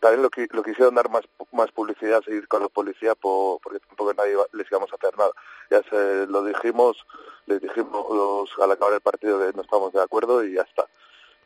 [0.00, 4.12] también lo, lo quisieron dar más más publicidad, seguir con la policía por, porque tampoco
[4.14, 5.30] nadie les íbamos a hacer nada.
[5.70, 6.96] Ya se lo dijimos,
[7.46, 10.86] les dijimos los, al acabar el partido que no estamos de acuerdo y ya está.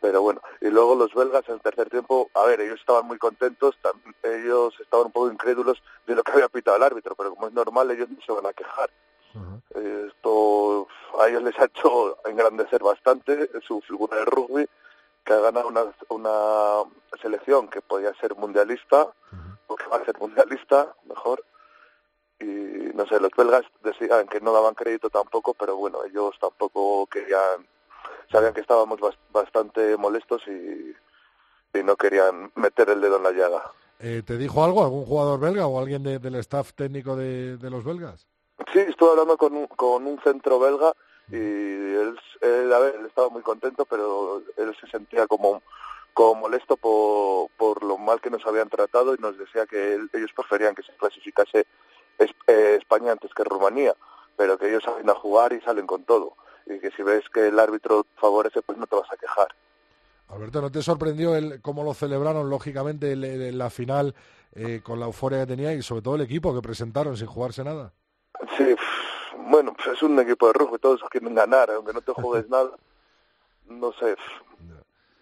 [0.01, 3.18] Pero bueno, y luego los belgas en el tercer tiempo, a ver, ellos estaban muy
[3.18, 3.79] contentos,
[4.25, 7.53] ellos estaban un poco incrédulos de lo que había pitado el árbitro, pero como es
[7.53, 8.90] normal, ellos no se van a quejar.
[9.75, 14.68] Esto a ellos les ha hecho engrandecer bastante su figura de rugby
[15.24, 16.85] que ha ganado una, una
[17.20, 19.08] selección que podía ser mundialista,
[19.68, 21.44] o que va a ser mundialista, mejor,
[22.40, 22.44] y
[22.94, 27.66] no sé, los belgas decían que no daban crédito tampoco, pero bueno, ellos tampoco querían,
[28.30, 30.92] sabían que estábamos bas- bastante molestos y,
[31.78, 33.70] y no querían meter el dedo en la llaga.
[34.00, 37.70] Eh, ¿Te dijo algo algún jugador belga o alguien de- del staff técnico de, de
[37.70, 38.26] los belgas?
[38.72, 40.92] Sí, estuve hablando con un, con un centro belga
[41.37, 45.62] y él, él, a ver, él estaba muy contento, pero él se sentía como,
[46.14, 50.11] como molesto por, por lo mal que nos habían tratado y nos decía que él-
[50.12, 51.66] ellos preferían que se clasificase
[52.18, 53.95] es- eh, España antes que Rumanía,
[54.37, 56.37] pero que ellos salen a jugar y salen con todo.
[56.66, 59.49] Y que si ves que el árbitro favorece, pues no te vas a quejar.
[60.29, 64.14] Alberto, ¿no te sorprendió el, cómo lo celebraron, lógicamente, el- el- la final
[64.55, 67.64] eh, con la euforia que tenía y sobre todo el equipo que presentaron sin jugarse
[67.64, 67.92] nada?
[68.57, 68.75] Sí,
[69.37, 72.71] bueno, pues es un equipo de rugby, todos quieren ganar, aunque no te juegues nada.
[73.66, 74.16] No sé,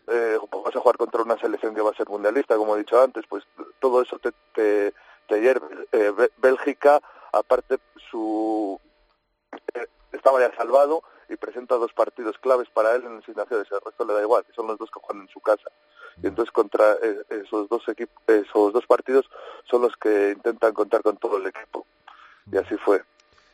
[0.09, 3.01] eh, vas a jugar contra una selección que va a ser mundialista, como he dicho
[3.01, 3.45] antes, pues
[3.81, 4.95] todo eso te, te,
[5.29, 5.87] te hierve.
[5.93, 7.01] Eh, Bé- Bélgica,
[7.33, 7.79] aparte,
[8.11, 8.81] su
[9.75, 13.81] eh, estaba ya salvado y presenta dos partidos claves para él en las naciones, el
[13.85, 15.71] resto le da igual, que son los dos que juegan en su casa.
[16.23, 19.31] Y entonces contra eh, esos dos equipos, esos dos partidos
[19.71, 21.87] son los que intentan contar con todo el equipo.
[22.51, 23.05] Y así fue.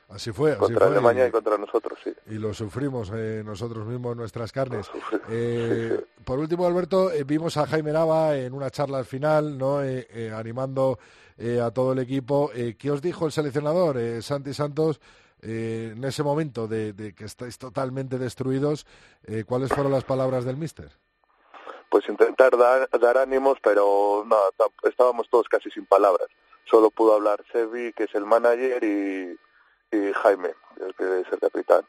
[0.08, 0.88] Así fue, así Contra fue.
[0.96, 2.12] Alemania y- y contra nosotros, sí.
[2.28, 4.88] y lo sufrimos eh, nosotros mismos nuestras carnes.
[5.28, 9.82] Eh, por último, Alberto, eh, vimos a Jaime Nava en una charla al final, ¿no?
[9.82, 10.98] Eh, eh, animando
[11.36, 12.50] eh, a todo el equipo.
[12.78, 15.00] ¿Qué os dijo el seleccionador, eh, Santi Santos,
[15.42, 18.86] eh, en ese momento de, de que estáis totalmente destruidos?
[19.46, 20.88] ¿Cuáles fueron las palabras del míster?
[21.90, 24.36] Pues intentar dar, dar ánimos, pero no,
[24.88, 26.28] estábamos todos casi sin palabras.
[26.70, 29.36] Solo pudo hablar Sebi, que es el manager, y,
[29.90, 31.84] y Jaime, el que es el capitán.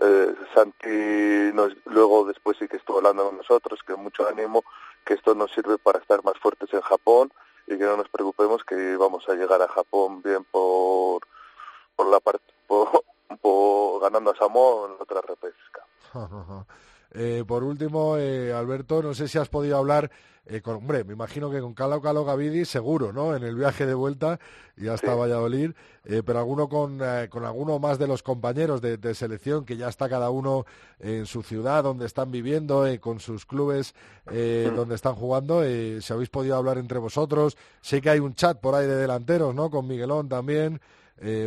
[0.00, 4.64] Eh, Santi nos, luego después sí que estuvo hablando con nosotros, que mucho ánimo,
[5.04, 7.32] que esto nos sirve para estar más fuertes en Japón
[7.66, 11.22] y que no nos preocupemos que vamos a llegar a Japón bien por
[11.94, 13.04] por la parte por,
[13.42, 15.84] por ganando a Samoa en otra repesca.
[17.12, 20.10] Eh, por último, eh, Alberto, no sé si has podido hablar
[20.46, 23.36] eh, con, hombre, me imagino que con Calo Calo Gavidi seguro, ¿no?
[23.36, 24.40] En el viaje de vuelta
[24.76, 25.72] y hasta Valladolid,
[26.04, 29.76] eh, pero alguno con, eh, con alguno más de los compañeros de, de selección que
[29.76, 30.64] ya está cada uno
[30.98, 33.94] en su ciudad donde están viviendo, eh, con sus clubes
[34.30, 38.58] eh, donde están jugando, si habéis podido hablar entre vosotros, sé que hay un chat
[38.58, 39.70] por ahí de delanteros, ¿no?
[39.70, 40.80] Con Miguelón también,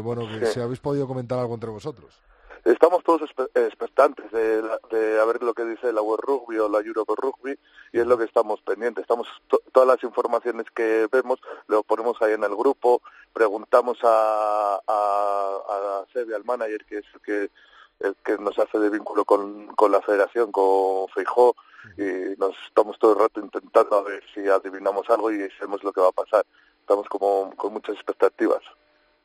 [0.04, 2.22] bueno, que si habéis podido comentar algo entre vosotros.
[2.66, 3.22] Estamos todos
[3.56, 7.60] expectantes de, de a ver lo que dice la World Rugby o la Europe Rugby
[7.92, 9.02] y es lo que estamos pendientes.
[9.02, 13.02] Estamos to- todas las informaciones que vemos lo ponemos ahí en el grupo,
[13.34, 17.52] preguntamos a, a, a Sebi, al manager, que es el que
[18.00, 21.56] el que nos hace de vínculo con, con la federación, con Feijó,
[21.98, 25.94] y nos estamos todo el rato intentando a ver si adivinamos algo y sabemos lo
[25.94, 26.46] que va a pasar.
[26.82, 28.62] Estamos como con muchas expectativas.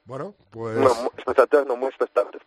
[0.04, 0.76] Bueno, pues...
[0.76, 2.37] No, expectativas, no muy expectantes.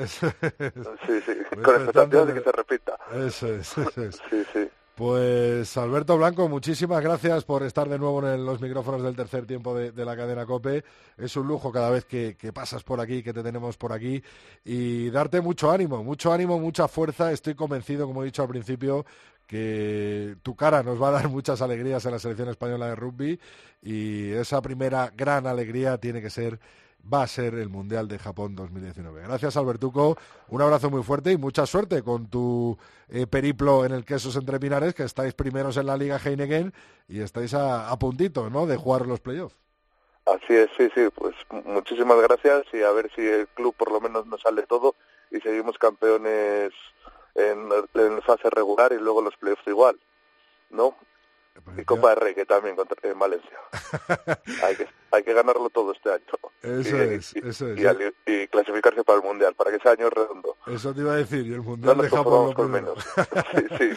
[0.00, 0.34] Eso es.
[1.06, 1.32] Sí, sí,
[1.62, 2.96] con expectativas de que se repita.
[3.12, 4.20] Eso es, eso es.
[4.30, 4.68] Sí, sí.
[4.94, 9.74] Pues Alberto Blanco, muchísimas gracias por estar de nuevo en los micrófonos del tercer tiempo
[9.74, 10.84] de, de la cadena COPE.
[11.16, 14.22] Es un lujo cada vez que, que pasas por aquí, que te tenemos por aquí
[14.62, 17.32] y darte mucho ánimo, mucho ánimo, mucha fuerza.
[17.32, 19.06] Estoy convencido, como he dicho al principio,
[19.46, 23.40] que tu cara nos va a dar muchas alegrías en la selección española de rugby
[23.82, 26.60] y esa primera gran alegría tiene que ser
[27.12, 29.22] va a ser el Mundial de Japón 2019.
[29.22, 30.16] Gracias, Albertuco.
[30.48, 32.76] Un abrazo muy fuerte y mucha suerte con tu
[33.08, 36.72] eh, periplo en el Quesos Entre Pinares, que estáis primeros en la Liga Heineken
[37.08, 38.66] y estáis a, a puntito ¿no?
[38.66, 39.56] de jugar los playoffs.
[40.26, 43.90] Así es, sí, sí, pues mu- muchísimas gracias y a ver si el club por
[43.90, 44.94] lo menos nos sale todo
[45.30, 46.72] y seguimos campeones
[47.34, 49.98] en, en fase regular y luego los playoffs igual,
[50.70, 50.94] ¿no?
[51.76, 53.50] Y Copa de Rey, que también contra, en Valencia.
[54.64, 56.24] hay, que, hay que ganarlo todo este año.
[56.62, 57.80] Eso y, es, y- eso es.
[58.26, 60.56] y clasificarse para el Mundial, para que sea año redondo.
[60.66, 63.04] Eso te iba a decir, y el No Mundial nos de Japón lo menos.
[63.54, 63.90] sí, sí.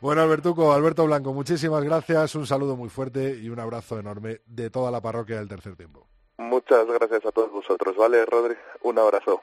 [0.00, 4.70] Bueno, Albertuco, Alberto Blanco, muchísimas gracias, un saludo muy fuerte y un abrazo enorme de
[4.70, 6.06] toda la parroquia del tercer tiempo.
[6.36, 8.54] Muchas gracias a todos vosotros, ¿vale, Rodri?
[8.82, 9.42] Un abrazo.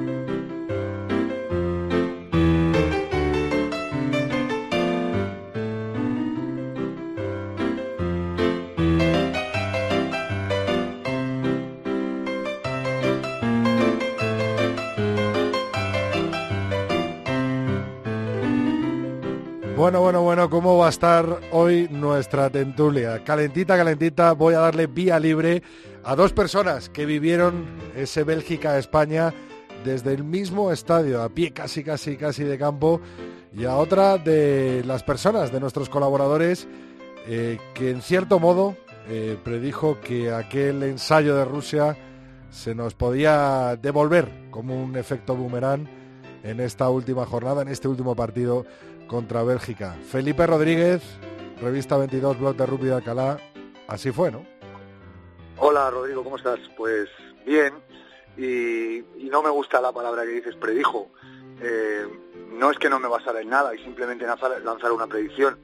[19.91, 23.25] Bueno, bueno, bueno, ¿cómo va a estar hoy nuestra tentulia?
[23.25, 25.61] Calentita, calentita, voy a darle vía libre
[26.05, 29.33] a dos personas que vivieron ese Bélgica-España
[29.83, 33.01] desde el mismo estadio, a pie casi, casi, casi de campo,
[33.53, 36.69] y a otra de las personas, de nuestros colaboradores,
[37.27, 38.77] eh, que en cierto modo
[39.09, 41.97] eh, predijo que aquel ensayo de Rusia
[42.49, 45.85] se nos podía devolver como un efecto boomerang
[46.43, 48.65] en esta última jornada, en este último partido
[49.07, 49.95] contra Bélgica.
[50.09, 51.01] Felipe Rodríguez,
[51.61, 53.37] revista 22, blog de Rugby de Alcalá,
[53.87, 54.45] así fue, ¿no?
[55.57, 56.59] Hola Rodrigo, ¿cómo estás?
[56.75, 57.09] Pues
[57.45, 57.73] bien,
[58.37, 61.09] y, no me gusta la palabra que dices predijo.
[61.61, 62.05] Eh,
[62.51, 65.57] no es que no me basara en nada y simplemente lanzar, una predicción.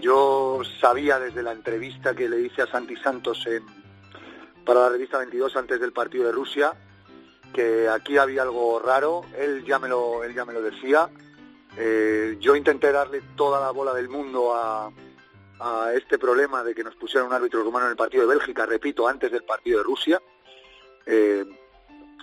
[0.00, 3.46] Yo sabía desde la entrevista que le hice a Santi Santos
[4.66, 6.74] para la revista 22 antes del partido de Rusia
[7.52, 9.22] que aquí había algo raro.
[9.38, 11.08] Él ya me lo, él ya me lo decía.
[11.80, 14.90] Eh, yo intenté darle toda la bola del mundo a,
[15.94, 19.08] este problema de que nos pusieran un árbitro rumano en el partido de Bélgica, repito,
[19.08, 20.22] antes del partido de Rusia.
[21.04, 21.44] Eh,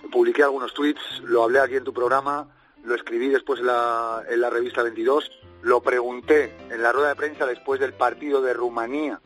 [0.10, 2.48] publiqué algunos tweets, lo hablé aquí en tu programa,
[2.86, 5.32] lo escribí después en la, revista 22,
[5.64, 9.20] lo pregunté en la rueda de prensa después del partido de Rumanía,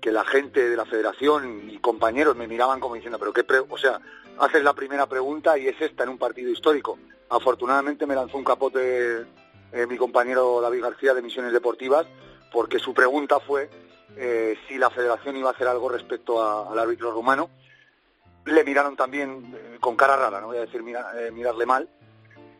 [0.00, 3.78] que la gente de la federación y compañeros me miraban como diciendo, pero qué, o
[3.78, 4.00] sea,
[4.40, 6.98] haces la primera pregunta y es esta en un partido histórico.
[7.30, 9.26] Afortunadamente me lanzó un capote
[9.72, 12.06] eh, mi compañero David García de Misiones Deportivas,
[12.52, 13.68] porque su pregunta fue
[14.16, 17.50] eh, si la federación iba a hacer algo respecto al árbitro rumano
[18.48, 21.88] le miraron también eh, con cara rara, no voy a decir mirarle mal,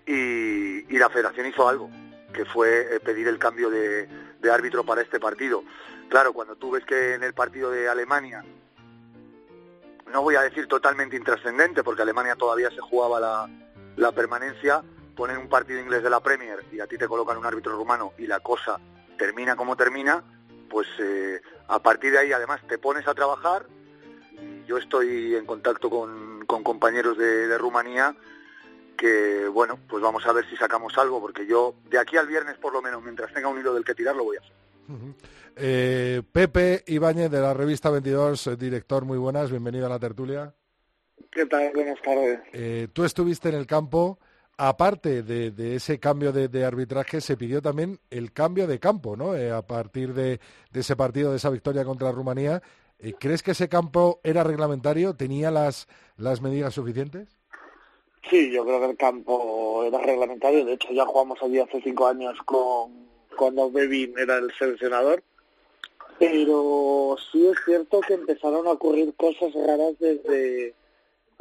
[0.07, 1.91] y, la federación hizo algo,
[2.33, 4.09] que fue pedir el cambio de,
[4.51, 5.63] árbitro para este partido.
[6.09, 8.45] Claro, cuando tú ves que en el partido de Alemania,
[10.13, 13.49] no voy a decir totalmente intrascendente, porque Alemania todavía se jugaba la,
[13.99, 14.83] la permanencia,
[15.15, 18.13] ponen un partido inglés de la Premier y a ti te colocan un árbitro rumano
[18.19, 18.81] y la cosa
[19.17, 20.23] termina como termina,
[20.71, 20.87] pues
[21.67, 23.67] a partir de ahí además te pones a trabajar
[24.69, 28.15] yo estoy en contacto con, compañeros de, Rumanía
[28.97, 32.59] que, bueno, pues vamos a ver si sacamos algo, porque yo de aquí al viernes
[32.59, 34.53] por lo menos, mientras tenga un hilo del que tirar, lo voy a hacer.
[35.57, 40.53] Eh, Pepe Ibáñez de la revista 22, eh, director, muy buenas, bienvenido a la tertulia.
[41.31, 41.73] ¿Qué tal?
[41.75, 42.41] Buenas tardes.
[42.53, 44.19] Eh, tú estuviste en el campo,
[44.57, 49.33] aparte de, ese cambio de, arbitraje, se pidió también el cambio de campo, ¿no?
[49.33, 50.41] a partir de,
[50.73, 52.63] ese partido, de esa victoria contra Rumanía,
[53.01, 55.15] eh, ¿Crees que ese campo era reglamentario?
[55.15, 57.29] ¿Tenía las, las medidas suficientes?
[58.29, 60.65] Sí, yo creo que el campo era reglamentario.
[60.65, 65.23] De hecho, ya jugamos allí hace cinco años con cuando Bevin era el seleccionador.
[66.19, 70.75] Pero sí es cierto que empezaron a ocurrir cosas raras desde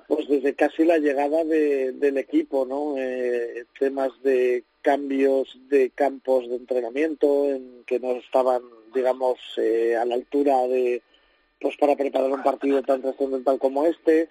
[0.07, 2.95] pues desde casi la llegada de, del equipo, ¿no?
[2.97, 8.61] Eh, temas de cambios de campos de entrenamiento en que no estaban,
[8.95, 11.01] digamos, eh, a la altura de,
[11.59, 14.29] pues para preparar un partido tan trascendental como este,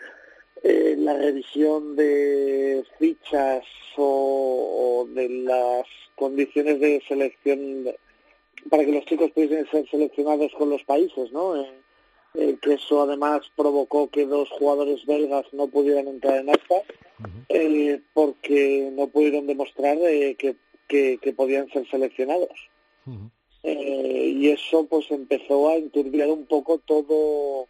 [0.63, 3.65] eh, la revisión de fichas
[3.97, 7.93] o, de las condiciones de selección
[8.71, 11.55] para que los chicos pudiesen ser seleccionados con los países, ¿no?
[11.61, 11.71] Eh,
[12.37, 16.77] eh, que eso además provocó que dos jugadores belgas no pudieran entrar en acta
[18.13, 22.71] porque no pudieron demostrar que, que, podían ser seleccionados.
[23.63, 27.67] Eh, y eso pues empezó a enturbiar un poco todo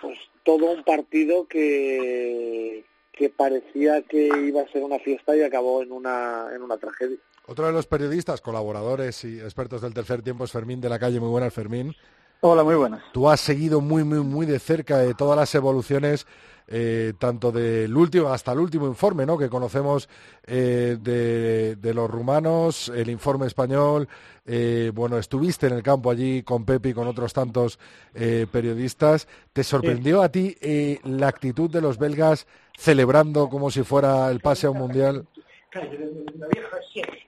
[0.00, 5.82] pues todo un partido que que parecía que iba a ser una fiesta y acabó
[5.82, 7.18] en una en una tragedia.
[7.46, 11.18] Otro de los periodistas, colaboradores y expertos del tercer tiempo es Fermín de la calle.
[11.18, 11.96] Muy buenas, Fermín.
[12.40, 13.02] Hola, muy buenas.
[13.12, 16.24] Tú has seguido muy, muy, muy de cerca de todas las evoluciones
[16.70, 19.38] eh, tanto del último hasta el último informe ¿no?
[19.38, 20.06] que conocemos
[20.46, 24.06] eh, de, los rumanos, el informe español.
[24.46, 27.78] Eh, bueno, estuviste en el campo allí con Pepe y con otros tantos
[28.12, 29.26] periodistas.
[29.52, 30.56] ¿Te sorprendió a ti
[31.04, 32.46] la actitud de los belgas
[32.76, 35.26] celebrando como si fuera el pase a un mundial?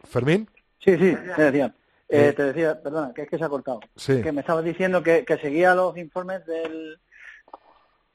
[0.04, 0.48] ¿Fermín?
[0.78, 1.72] Sí, sí, te
[2.10, 2.34] decía.
[2.34, 3.80] te decía, perdona, que es que se ha cortado.
[4.06, 6.98] Que me estabas diciendo que seguía los informes del,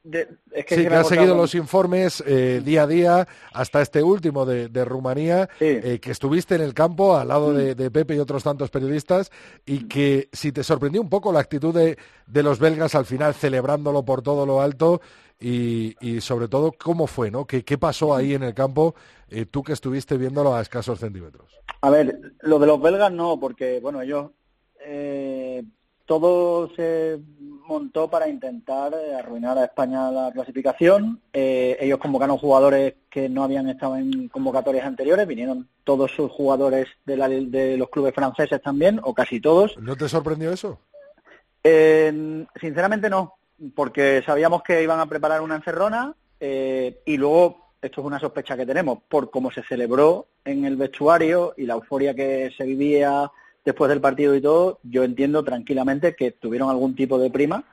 [0.05, 5.49] sí, que ha seguido los informes eh, día a día hasta este último de, Rumanía,
[5.59, 7.75] eh, que estuviste en el campo al lado mm.
[7.75, 9.31] de, Pepe y otros tantos periodistas,
[9.65, 11.97] y que si te sorprendió un poco la actitud de,
[12.43, 15.01] los belgas al final celebrándolo por todo lo alto
[15.39, 17.45] y, sobre todo cómo fue, ¿no?
[17.45, 18.95] ¿Qué, qué pasó ahí en el campo,
[19.29, 21.59] eh, tú que estuviste viéndolo a escasos centímetros?
[21.81, 24.31] A ver, lo de los belgas no, porque, bueno, ellos
[26.05, 27.19] todo se
[27.67, 31.19] montó para intentar eh, arruinar a España la clasificación.
[31.33, 36.87] Eh, ellos convocaron jugadores que no habían estado en convocatorias anteriores, vinieron todos sus jugadores
[37.05, 39.77] de, de los clubes franceses también, o casi todos.
[39.79, 40.79] ¿No te sorprendió eso?
[42.61, 43.39] sinceramente no,
[43.73, 48.57] porque sabíamos que iban a preparar una encerrona eh, y luego, esto es una sospecha
[48.57, 53.31] que tenemos, por cómo se celebró en el vestuario y la euforia que se vivía
[53.63, 57.63] después del partido y todo, yo entiendo tranquilamente que tuvieron algún tipo de prima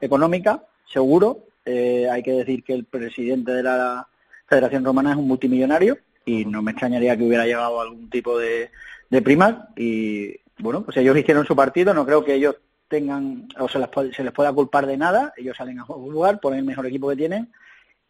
[0.00, 1.44] económica, seguro.
[1.64, 4.06] Eh, hay que decir que el presidente de la
[4.46, 8.70] Federación Romana es un multimillonario y no me extrañaría que hubiera llevado algún tipo de,
[9.08, 9.68] de prima.
[9.76, 12.56] Y bueno, pues ellos hicieron su partido, no creo que ellos
[12.88, 13.78] tengan o se
[14.12, 15.32] se les pueda culpar de nada.
[15.36, 17.52] Ellos salen a jugar, ponen el mejor equipo que tienen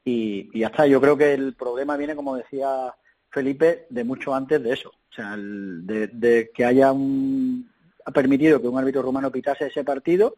[0.04, 0.86] y, y ya está.
[0.86, 2.94] Yo creo que el problema viene, como decía
[3.30, 4.90] Felipe, de mucho antes de eso.
[4.90, 7.70] O sea, de, que haya un,
[8.04, 10.36] ha permitido que un árbitro rumano pitase ese partido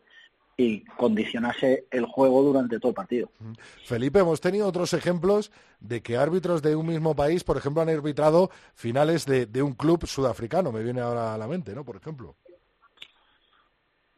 [0.57, 3.31] y condicionase el juego durante todo el partido.
[3.85, 7.89] Felipe, hemos tenido otros ejemplos de que árbitros de un mismo país, por ejemplo, han
[7.89, 10.71] arbitrado finales de, de un club sudafricano.
[10.71, 11.85] Me viene ahora a la mente, ¿no?
[11.85, 12.37] Por ejemplo.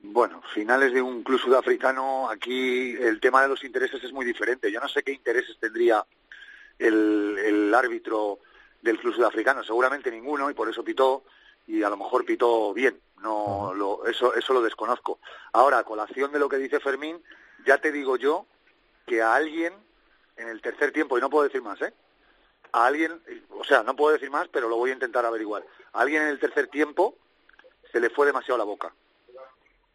[0.04, 4.70] Bueno, finales de un club sudafricano, aquí el tema de los intereses es muy diferente.
[4.70, 6.04] Yo no sé qué intereses tendría
[6.78, 8.40] el, el árbitro
[8.82, 11.22] del club sudafricano, seguramente ninguno y por eso pitó
[11.68, 15.20] y a lo mejor pitó bien, no lo, eso eso lo desconozco.
[15.52, 17.22] Ahora, a colación de lo que dice Fermín,
[17.64, 18.46] ya te digo yo
[19.06, 19.72] que a alguien
[20.36, 21.92] en el tercer tiempo y no puedo decir más, ¿eh?
[22.72, 25.64] A alguien, o sea, no puedo decir más, pero lo voy a intentar averiguar.
[25.92, 27.16] A alguien en el tercer tiempo
[27.92, 28.92] se le fue demasiado la boca.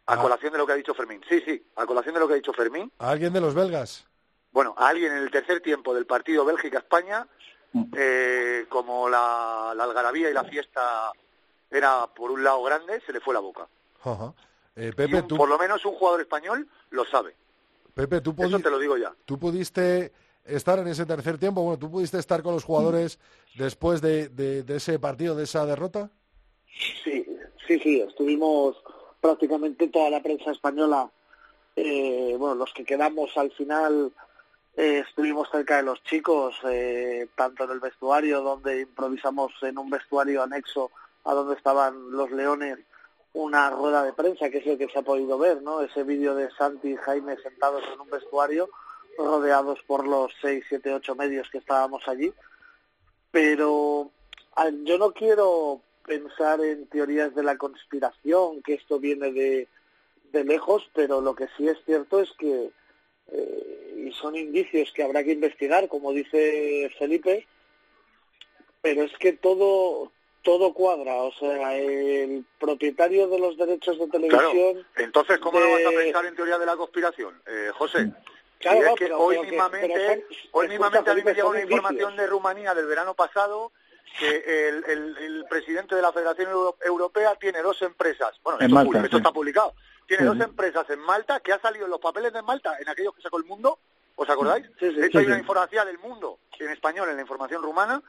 [0.08, 0.22] A ah.
[0.22, 1.20] colación de lo que ha dicho Fermín.
[1.28, 2.90] Sí, sí, a colación de lo que ha dicho Fermín.
[2.98, 4.08] ¿A alguien de los belgas?
[4.50, 7.28] Bueno, a alguien en el tercer tiempo del partido Bélgica-España
[7.94, 11.12] eh, como la, algarabía y la fiesta
[11.70, 13.68] era por un lado grande, se le fue la boca.
[14.74, 17.36] Eh, Pepe, Por lo menos un jugador español lo sabe.
[17.92, 19.12] Pepe, tú Eso te lo digo ya.
[19.26, 21.62] ¿Tú pudiste estar en ese tercer tiempo?
[21.62, 23.18] Bueno, ¿tú pudiste estar con los jugadores
[23.56, 26.10] después de, de, ese partido, de esa derrota?
[27.04, 27.26] Sí,
[27.66, 28.00] sí, sí.
[28.00, 28.82] Estuvimos
[29.20, 31.10] prácticamente toda la prensa española,
[31.76, 34.12] eh, bueno, los que quedamos al final
[34.76, 39.90] eh, estuvimos cerca de los chicos, eh, tanto en el vestuario, donde improvisamos en un
[39.90, 40.90] vestuario anexo
[41.24, 42.78] a donde estaban los leones
[43.34, 45.80] una rueda de prensa, que es el que se ha podido ver, ¿no?
[45.80, 48.68] Ese vídeo de Santi y Jaime sentados en un vestuario,
[49.16, 52.32] rodeados por los seis, siete, ocho medios que estábamos allí.
[53.30, 54.10] Pero
[54.84, 59.68] yo no quiero pensar en teorías de la conspiración, que esto viene de,
[60.32, 62.70] de lejos, pero lo que sí es cierto es que
[63.30, 67.46] eh, y son indicios que habrá que investigar, como dice Felipe,
[68.80, 70.10] pero es que todo
[70.42, 74.86] todo cuadra, o sea, el propietario de los derechos de televisión...
[74.96, 78.12] Entonces, ¿cómo no vas a pensar en teoría de la conspiración, eh, José?
[78.58, 82.86] Claro, que hoy mismamente, hoy mismamente a mí me llegó una información de Rumanía del
[82.86, 83.72] verano pasado
[84.18, 84.84] que el,
[85.18, 86.50] el, presidente de la Federación
[86.84, 88.58] Europea tiene dos empresas, bueno,
[89.04, 89.74] esto, está publicado,
[90.06, 93.14] tiene dos empresas en Malta que ha salido en los papeles de Malta, en aquellos
[93.14, 93.78] que sacó el mundo,
[94.16, 94.66] ¿os acordáis?
[94.80, 98.02] de hecho hay una información del mundo, en español, en la información rumana,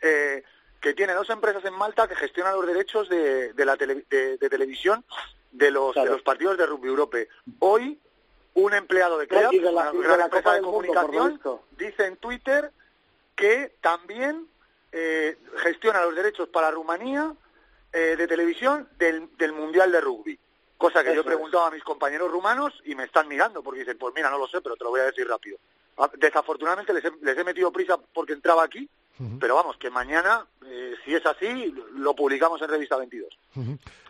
[0.00, 0.42] eh,
[0.80, 5.04] que tiene dos empresas en Malta que gestionan los derechos de, de la de, televisión
[5.52, 7.28] de los, de los partidos de Rugby Europe.
[7.58, 8.00] Hoy,
[8.54, 11.40] un empleado de CLEAP, una gran empresa de comunicación,
[11.76, 12.72] dice en Twitter
[13.36, 14.49] que también
[14.92, 17.32] eh, gestiona los derechos para Rumanía
[17.92, 20.38] eh, de televisión del, del Mundial de Rugby.
[20.76, 23.98] Cosa que yo he preguntado a mis compañeros rumanos y me están mirando porque dicen,
[23.98, 25.58] pues mira, no lo sé, pero te lo voy a decir rápido.
[25.98, 28.88] Ah, desafortunadamente les he, les he metido prisa porque entraba aquí,
[29.38, 33.38] pero vamos, que mañana, eh, si es así, lo publicamos en Revista 22.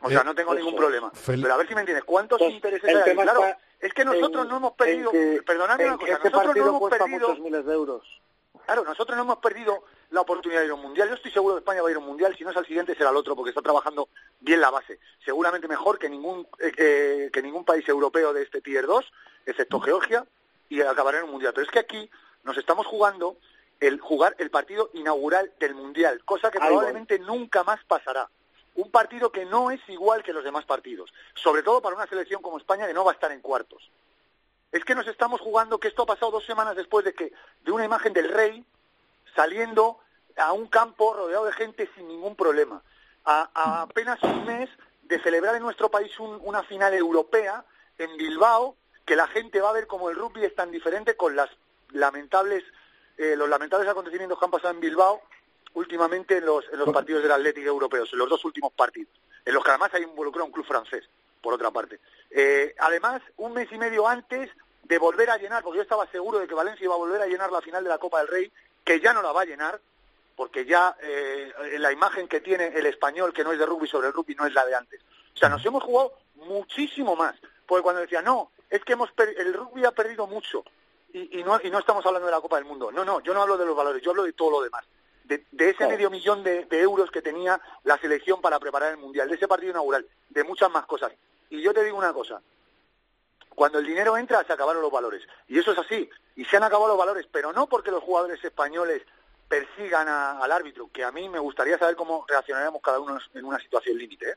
[0.03, 1.11] O sea, no tengo ningún problema.
[1.26, 3.16] Pero a ver si me entiendes, ¿cuántos intereses hay?
[3.16, 3.43] Claro,
[3.81, 5.11] es que nosotros no hemos perdido,
[5.45, 7.28] perdonadme una cosa, este nosotros no hemos perdido...
[7.28, 8.20] muchos miles de euros.
[8.66, 11.09] Claro, nosotros no hemos perdido la oportunidad de ir a un mundial.
[11.09, 12.35] Yo estoy seguro que España va a ir a un mundial.
[12.37, 14.09] Si no es al siguiente, será el otro, porque está trabajando
[14.41, 14.99] bien la base.
[15.25, 19.13] Seguramente mejor que ningún, eh, que ningún país europeo de este Tier 2,
[19.47, 20.25] excepto Georgia,
[20.69, 21.53] y acabará en un mundial.
[21.55, 22.11] Pero es que aquí
[22.45, 23.37] nos estamos jugando
[23.79, 28.29] el jugar el partido inaugural del mundial, cosa que probablemente nunca más pasará.
[28.75, 32.43] Un partido que no es igual que los demás partidos, sobre todo para una selección
[32.43, 33.91] como España que no va a estar en cuartos
[34.73, 37.33] es que nos estamos jugando que esto ha pasado dos semanas después de que
[37.65, 38.65] de una imagen del rey
[39.35, 39.99] saliendo
[40.37, 42.83] a un campo rodeado de gente sin ningún problema.
[43.24, 44.68] A, apenas un mes
[45.03, 47.64] de celebrar en nuestro país una final europea
[47.99, 51.37] en Bilbao, que la gente va a ver como el rugby es tan diferente con
[51.37, 51.51] las
[51.91, 52.64] lamentables,
[53.18, 55.20] eh, los lamentables acontecimientos que han pasado en Bilbao
[55.74, 59.12] últimamente en los, en los partidos del Atlético Europeos, en los dos últimos partidos,
[59.45, 61.09] en los que además hay involucrado un club francés.
[61.41, 62.01] por otra parte.
[62.31, 64.51] Eh, además, un mes y medio antes
[64.85, 67.26] de volver a llenar, porque yo estaba seguro de que Valencia iba a volver a
[67.26, 68.53] llenar la final de la Copa del Rey,
[68.85, 69.81] que ya no la va a llenar,
[70.37, 74.09] porque ya eh, la imagen que tiene el español, que no es de rugby sobre
[74.09, 75.01] el rugby, no es la de antes.
[75.35, 77.35] O sea, nos hemos jugado muchísimo más.
[77.66, 80.64] Porque cuando decía, no, es que hemos el rugby ha perdido mucho
[81.12, 82.91] y, no, y no estamos hablando de la Copa del Mundo.
[82.93, 84.85] No, no, yo no hablo de los valores, yo hablo de todo lo demás.
[85.24, 89.37] De, ese medio millón de, euros que tenía la selección para preparar el Mundial, de
[89.37, 91.12] ese partido inaugural, de muchas más cosas.
[91.51, 92.43] Y yo te digo una cosa,
[93.55, 95.23] cuando el dinero entra se acabaron los valores.
[95.49, 96.09] Y eso es así.
[96.37, 99.03] Y se han acabado los valores, pero no porque los jugadores españoles
[99.49, 103.59] persigan al árbitro, que a mí me gustaría saber cómo reaccionaríamos cada uno en una
[103.59, 104.31] situación límite.
[104.31, 104.37] ¿eh?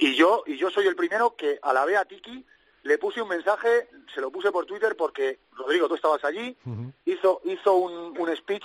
[0.00, 2.44] Y yo, y yo soy el primero que a la vez Tiki
[2.82, 6.56] le puse un mensaje, se lo puse por Twitter porque, Rodrigo, tú estabas allí,
[7.04, 8.64] hizo, hizo un, un speech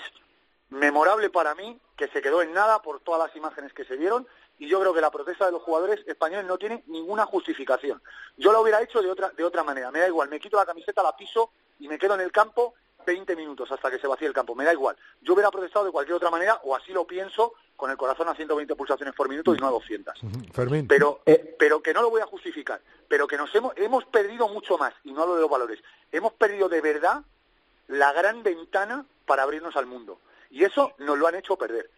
[0.69, 4.27] memorable para mí, que se quedó en nada por todas las imágenes que se vieron,
[4.59, 8.01] y yo creo que la protesta de los jugadores españoles no tiene ninguna justificación.
[8.37, 10.65] Yo lo hubiera hecho de otra, de otra manera, me da igual, me quito la
[10.65, 12.73] camiseta, la piso y me quedo en el campo
[13.05, 14.97] 20 minutos hasta que se vacíe el campo, me da igual.
[15.21, 18.35] Yo hubiera protestado de cualquier otra manera, o así lo pienso, con el corazón a
[18.35, 20.13] 120 pulsaciones por minuto y no a 200.
[20.89, 24.49] Pero, eh, pero que no lo voy a justificar, pero que nos hemos, hemos perdido
[24.49, 25.79] mucho más, y no hablo de los valores,
[26.11, 27.21] hemos perdido de verdad
[27.87, 30.19] la gran ventana para abrirnos al mundo.
[30.49, 31.89] Y eso nos lo han hecho perder.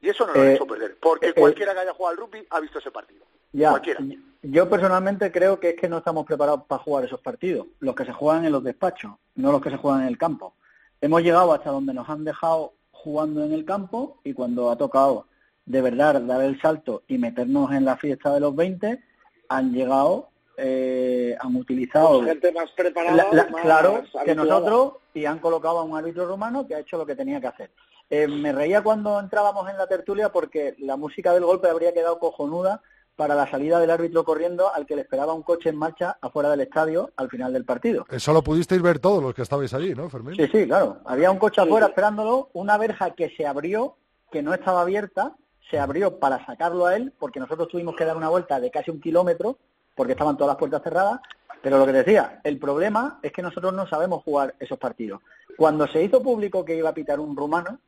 [0.00, 2.16] Y eso nos lo han eh, hecho perder, porque eh, cualquiera que haya jugado al
[2.16, 3.24] rugby ha visto ese partido.
[3.52, 4.00] cualquiera.
[4.42, 8.06] Yo personalmente creo que es que no estamos preparados para jugar esos partidos, los que
[8.06, 10.54] se juegan en los despachos, no los que se juegan en el campo.
[11.00, 15.26] Hemos llegado hasta donde nos han dejado jugando en el campo y cuando ha tocado
[15.66, 19.02] de verdad dar el salto y meternos en la fiesta de los 20,
[19.48, 22.22] han llegado, eh, han utilizado...
[22.24, 23.46] gente más preparada.
[23.62, 27.14] claro, que nosotros y han colocado a un árbitro romano que ha hecho lo que
[27.14, 27.70] tenía que hacer.
[28.10, 32.18] Eh, me reía cuando entrábamos en la tertulia porque la música del golpe habría quedado
[32.18, 32.82] cojonuda
[33.14, 36.50] para la salida del árbitro corriendo al que le esperaba un coche en marcha afuera
[36.50, 38.06] del estadio al final del partido.
[38.10, 40.34] Eso lo pudisteis ver todos los que estabais allí, ¿no, Fermín?
[40.36, 40.98] Sí, sí, claro.
[41.04, 43.96] Había un coche afuera esperándolo, una verja que se abrió,
[44.32, 45.36] que no estaba abierta,
[45.70, 48.90] se abrió para sacarlo a él, porque nosotros tuvimos que dar una vuelta de casi
[48.90, 49.58] un kilómetro,
[49.94, 51.20] porque estaban todas las puertas cerradas.
[51.62, 55.20] Pero lo que decía, el problema es que nosotros no sabemos jugar esos partidos.
[55.56, 57.78] Cuando se hizo público que iba a pitar un rumano,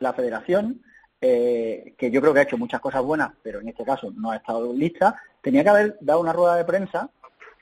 [0.00, 0.82] la federación
[1.20, 4.30] eh, que yo creo que ha hecho muchas cosas buenas, pero en este caso no
[4.30, 7.10] ha estado lista, tenía que haber dado una rueda de prensa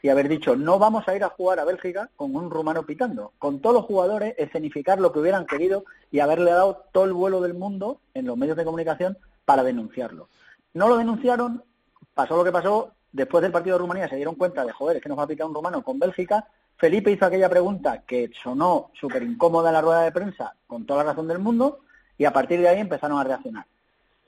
[0.03, 3.33] y haber dicho, no vamos a ir a jugar a Bélgica con un rumano pitando,
[3.39, 7.41] con todos los jugadores, escenificar lo que hubieran querido y haberle dado todo el vuelo
[7.41, 10.29] del mundo en los medios de comunicación para denunciarlo.
[10.75, 11.65] No lo denunciaron,
[12.13, 15.03] pasó lo que pasó, después del partido de Rumanía se dieron cuenta de, joder, es
[15.03, 18.91] que nos va a pitar un rumano con Bélgica, Felipe hizo aquella pregunta que sonó
[18.93, 21.81] súper incómoda en la rueda de prensa, con toda la razón del mundo,
[22.19, 23.67] y a partir de ahí empezaron a reaccionar.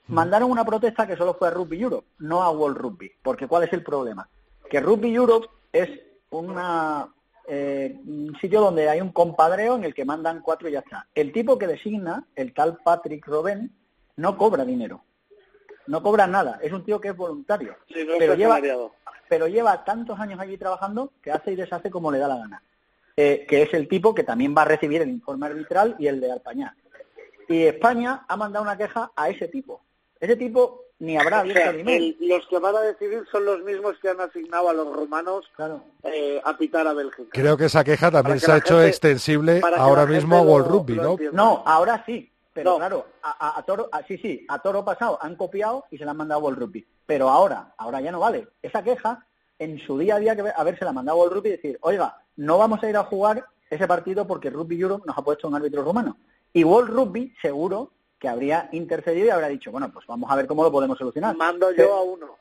[0.07, 0.13] Mm.
[0.13, 3.63] Mandaron una protesta que solo fue a Rugby Europe, no a World Rugby, porque ¿cuál
[3.63, 4.27] es el problema?
[4.69, 5.89] Que Rugby Europe es
[6.31, 7.07] una,
[7.47, 11.07] eh, un sitio donde hay un compadreo en el que mandan cuatro y ya está.
[11.15, 13.71] El tipo que designa, el tal Patrick Robben,
[14.17, 15.01] no cobra dinero,
[15.87, 17.75] no cobra nada, es un tío que es voluntario,
[18.19, 18.59] pero, lleva,
[19.27, 22.63] pero lleva tantos años allí trabajando que hace y deshace como le da la gana.
[23.21, 26.21] Eh, que es el tipo que también va a recibir el informe arbitral y el
[26.21, 26.73] de Alpañá.
[27.49, 29.81] Y España ha mandado una queja a ese tipo.
[30.19, 31.71] Ese tipo ni habrá abierto
[32.19, 35.45] Los que van a decidir son los mismos que han asignado a los romanos
[36.03, 37.29] eh, a pitar a Bélgica.
[37.31, 41.17] Creo que esa queja también se ha hecho extensible ahora mismo a World Rugby, ¿no?
[41.31, 42.31] No, ahora sí.
[42.53, 46.17] Pero claro, a, Toro, sí, sí, a Toro pasado han copiado y se la han
[46.17, 46.85] mandado a World Rugby.
[47.05, 48.47] Pero ahora, ahora ya no vale.
[48.61, 49.25] Esa queja,
[49.57, 52.17] en su día a día, que haberse la mandado a World Rugby y decir, oiga,
[52.35, 55.55] no vamos a ir a jugar ese partido porque Rugby Europe nos ha puesto un
[55.55, 56.17] árbitro rumano.
[56.53, 60.45] Y World Rugby seguro que habría intercedido y habría dicho, bueno, pues vamos a ver
[60.45, 61.35] cómo lo podemos solucionar.
[61.35, 62.35] Mando yo a uno.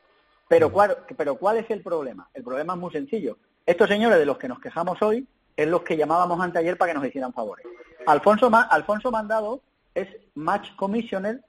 [0.49, 2.29] Pero ¿cuál, pero ¿cuál es el problema?
[2.35, 3.37] El problema es muy sencillo.
[3.65, 6.99] Estos señores de los que nos quejamos hoy es los que llamábamos anteayer para que
[6.99, 7.67] nos hicieran favores.
[8.07, 9.61] Alfonso, Alfonso Mandado
[9.95, 11.43] es match commissioner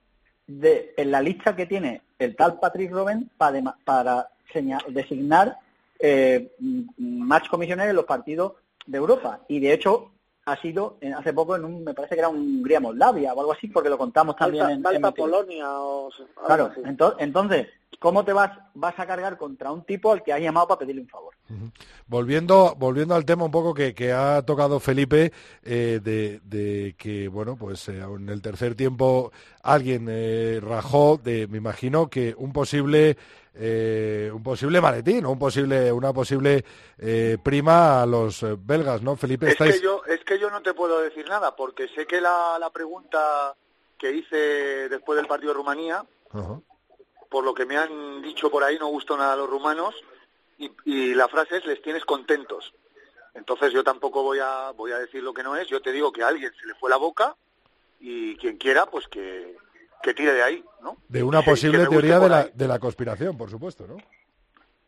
[0.45, 4.29] de, en la lista que tiene el tal Patrick Robben para, para
[4.89, 5.57] designar
[5.99, 6.51] eh,
[6.97, 8.53] match commissioner en los partidos
[8.85, 9.41] de Europa.
[9.47, 10.11] Y de hecho,
[10.51, 13.67] ha sido hace poco en un, me parece que era Hungría Moldavia o algo así,
[13.67, 16.09] porque lo contamos también en, en Polonia o
[16.45, 16.71] Claro,
[17.19, 17.67] entonces,
[17.99, 21.01] ¿cómo te vas vas a cargar contra un tipo al que has llamado para pedirle
[21.01, 21.33] un favor?
[22.07, 25.31] Volviendo volviendo al tema un poco que, que ha tocado Felipe
[25.63, 29.31] eh, de, de, que bueno pues eh, en el tercer tiempo
[29.63, 33.17] alguien eh, rajó de me imagino que un posible
[33.53, 36.63] eh, un posible maletín o un posible, una posible
[36.97, 39.49] eh, prima a los eh, belgas, ¿no, Felipe?
[39.49, 42.57] Es, que yo, es que yo no te puedo decir nada, porque sé que la,
[42.59, 43.55] la pregunta
[43.97, 46.05] que hice después del partido de Rumanía,
[47.29, 49.95] por lo que me han dicho por ahí, no gustó nada a los rumanos,
[50.57, 52.73] y, y la frase es les tienes contentos.
[53.33, 55.67] Entonces yo tampoco voy a voy a decir lo que no es.
[55.67, 57.35] Yo te digo que a alguien se le fue la boca
[57.99, 59.57] y quien quiera pues que,
[60.01, 60.97] que tire de ahí, ¿no?
[61.07, 63.97] De una posible teoría de la, de la conspiración, por supuesto, ¿no?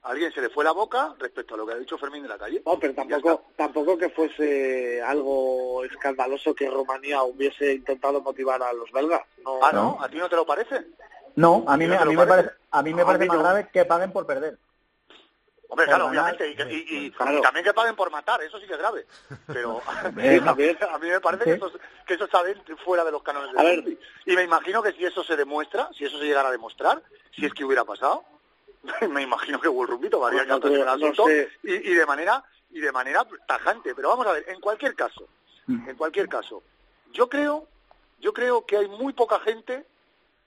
[0.03, 2.30] A alguien se le fue la boca respecto a lo que ha dicho Fermín de
[2.30, 2.64] la calle.
[2.66, 8.91] No, pero tampoco, tampoco que fuese algo escandaloso que Rumanía hubiese intentado motivar a los
[8.91, 9.22] belgas.
[9.45, 9.97] No, Ah, ¿no?
[10.01, 10.88] ¿A ti no te lo parece?
[11.36, 12.49] No, a mí, me, ¿No te a mí me parece?
[12.72, 14.57] a mí me A parece más grave que paguen por perder.
[15.72, 17.38] Hombre, claro, obviamente, y, que- y- y- Claro.
[17.38, 19.06] y también que paguen por matar, eso sí que es grave.
[19.48, 19.82] Pero
[20.18, 21.72] Eh, a, mí, a mí me parece que eso,
[22.06, 23.98] que eso está dentro- fuera de los cánones A del ver.
[24.26, 27.02] Y me imagino que si eso se demuestra, si eso se llegara a demostrar,
[27.34, 28.26] si es que hubiera pasado,
[29.10, 31.50] me imagino que World Rugby tomaría No, en el no asunto sé.
[31.64, 33.96] y, y de manera y de manera tajante.
[33.96, 35.26] Pero vamos a ver, en cualquier caso,
[35.68, 35.88] Mm.
[35.90, 36.64] en cualquier caso,
[37.14, 37.66] yo creo,
[38.20, 39.86] yo creo que hay muy poca gente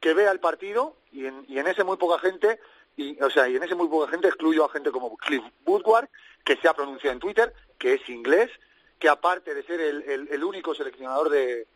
[0.00, 2.60] que vea el partido y en, y en ese muy poca gente
[2.96, 6.08] y o sea y en ese muy poca gente excluyo a gente como Cliff Woodward
[6.44, 8.50] que se ha pronunciado en Twitter que es inglés
[8.98, 11.66] que aparte de ser el, el- el único seleccionador de,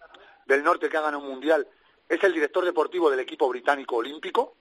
[0.46, 1.66] del norte que ha ganado un mundial
[2.08, 4.54] es el director deportivo del equipo británico olímpico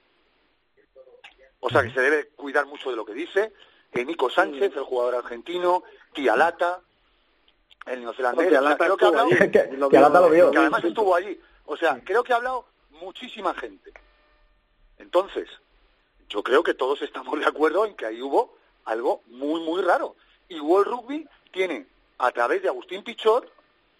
[1.60, 3.54] o sea que se debe cuidar mucho de lo que dice
[3.94, 5.84] eh, Nico Sánchez el jugador argentino
[6.14, 6.82] Tialata
[7.86, 9.52] el neozelandés Tialata creo que ha hablado- allí.
[9.52, 10.52] Que- Lo que vio- Alata lo vio.
[10.52, 11.40] que además estuvo allí.
[11.66, 13.94] O sea, creo que ha hablado muchísima gente.
[14.98, 15.48] Entonces,
[16.30, 18.56] yo creo que todos estamos de acuerdo en que ahí hubo
[18.86, 20.16] algo muy, muy raro.
[20.50, 21.88] Y World Rugby tiene,
[22.20, 23.52] a través de Agustín Pichot,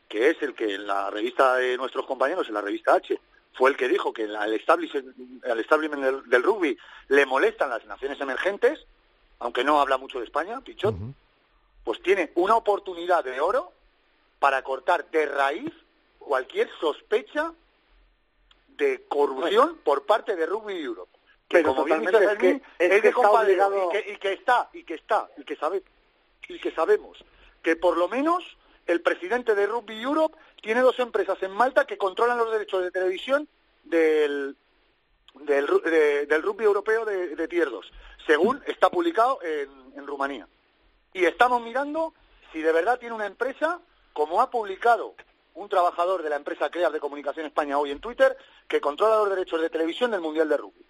[0.08, 3.20] que es el que en la revista de nuestros compañeros, en la revista H,
[3.54, 6.78] fue el que dijo que al establishment, al establishment del, del rugby
[7.10, 8.86] le molestan las naciones emergentes,
[9.40, 10.96] aunque no habla mucho de España, Pichot,
[11.84, 13.72] pues tiene una oportunidad de oro
[14.40, 15.74] para cortar de raíz
[16.20, 17.52] cualquier sospecha
[18.78, 21.17] de corrupción por parte de Rugby Europe.
[21.48, 23.90] Que Pero como bien dice es Fermín, que- es es que de está compadreo, obligado-
[23.90, 25.84] y, que, y que está, y que está, y que sabe,
[26.50, 27.24] y que sabemos
[27.64, 28.44] que por lo menos
[28.86, 32.92] el presidente de Rugby Europe tiene dos empresas en Malta que controlan los derechos de
[32.92, 33.48] televisión
[33.84, 34.56] del
[35.36, 37.92] del, ru- de- del rugby europeo de, de Tier 2,
[38.26, 40.48] según está publicado en, en Rumanía.
[41.14, 42.14] Y estamos mirando
[42.52, 43.80] si de verdad tiene una empresa,
[44.14, 45.14] como ha publicado
[45.54, 48.36] un trabajador de la empresa CREAS de Comunicación España hoy en Twitter,
[48.68, 50.84] que controla los derechos de televisión del Mundial de Rugby.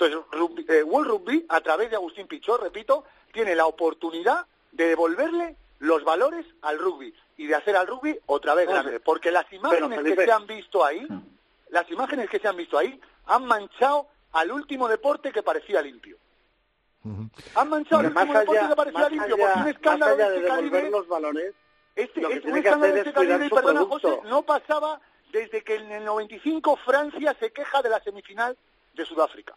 [0.00, 4.86] Entonces, rugby- eh, World Rugby, a través de Agustín Pichot, repito, tiene la oportunidad de
[4.86, 9.00] devolverle los valores al rugby y de hacer al rugby otra vez grande.
[9.00, 11.06] Porque las imágenes que se han visto ahí,
[11.70, 16.16] las imágenes que se han visto ahí, han manchado al último deporte que parecía limpio.
[17.56, 20.40] Han manchado al último deporte que parecía limpio, allá- porque un escándalo de de este
[20.42, 21.54] devolver calibre los valores,
[21.96, 23.80] este, Lo que este- un escándalo de es este calibre, y perdona.
[23.88, 25.00] José, no pasaba
[25.32, 28.56] desde que en el 95 Francia se queja de la semifinal
[28.94, 29.56] de Sudáfrica.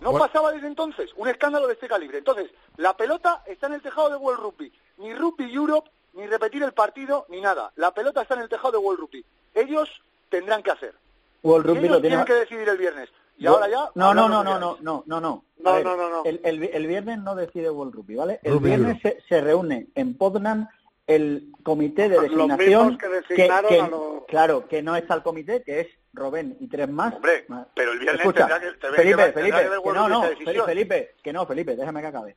[0.00, 0.26] No Bueno.
[0.26, 2.18] pasaba desde entonces un escándalo de este calibre.
[2.18, 4.72] Entonces, la pelota está en el tejado de World Rugby.
[4.98, 7.72] Ni Rugby Europe, ni repetir el partido, ni nada.
[7.76, 9.24] La pelota está en el tejado de World Rugby.
[9.54, 9.88] Ellos
[10.28, 10.94] tendrán que hacer.
[11.42, 12.16] World Y Rugby ellos lo tiene...
[12.16, 13.08] tienen que decidir el viernes.
[13.38, 13.90] Y Yo- ahora ya...
[13.94, 15.44] No, no, no, no, no, no, no, no.
[15.58, 16.24] No, ver, no, no, no.
[16.24, 18.40] El, el, el viernes no decide World Rugby, ¿vale?
[18.42, 20.68] El Rugby viernes se, se reúne en Poznan
[21.06, 25.62] el comité de designación que designaron que- a los- claro que no está el comité
[25.62, 27.14] que es Robén y tres más.
[27.14, 27.44] Hombre,
[27.74, 30.22] pero el viernes Escucha, tendrá que- tendrá Felipe Felipe tendrá que no no.
[30.64, 32.36] Felipe que no Felipe déjame que acabe.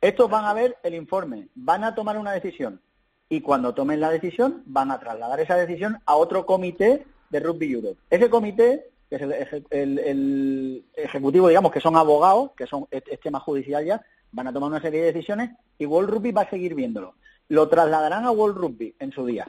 [0.00, 2.80] Estos van a ver el informe van a tomar una decisión
[3.28, 7.72] y cuando tomen la decisión van a trasladar esa decisión a otro comité de Rugby
[7.72, 8.00] Europe.
[8.08, 12.86] Ese comité que es el, eje- el- el ejecutivo digamos que son abogados que son
[12.90, 14.00] es, es tema judicial ya
[14.32, 17.14] van a tomar una serie de decisiones y World Rugby va a seguir viéndolo
[17.48, 19.46] lo trasladarán a World Rugby en su día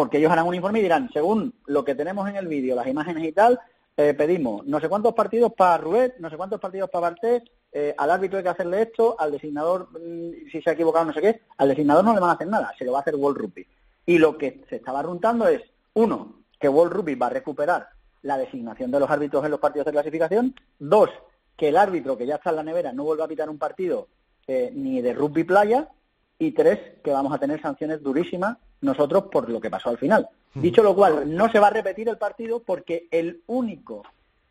[0.00, 2.86] porque ellos harán un informe y dirán, según lo que tenemos en el vídeo, las
[2.86, 3.60] imágenes y tal,
[3.98, 7.94] eh, pedimos no sé cuántos partidos para Ruet, no sé cuántos partidos para Bartés, eh,
[7.98, 11.20] al árbitro hay que hacerle esto, al designador, mm, si se ha equivocado no sé
[11.20, 13.40] qué, al designador no le van a hacer nada, se lo va a hacer World
[13.42, 13.66] Rugby.
[14.06, 15.60] Y lo que se estaba runtando es,
[15.92, 17.88] uno, que World Rugby va a recuperar
[18.22, 21.10] la designación de los árbitros en los partidos de clasificación, dos,
[21.58, 24.08] que el árbitro que ya está en la nevera no vuelva a pitar un partido
[24.46, 25.90] eh, ni de rugby playa,
[26.40, 30.28] y tres, que vamos a tener sanciones durísimas nosotros por lo que pasó al final.
[30.54, 34.02] Dicho lo cual, no se va a repetir el partido porque el único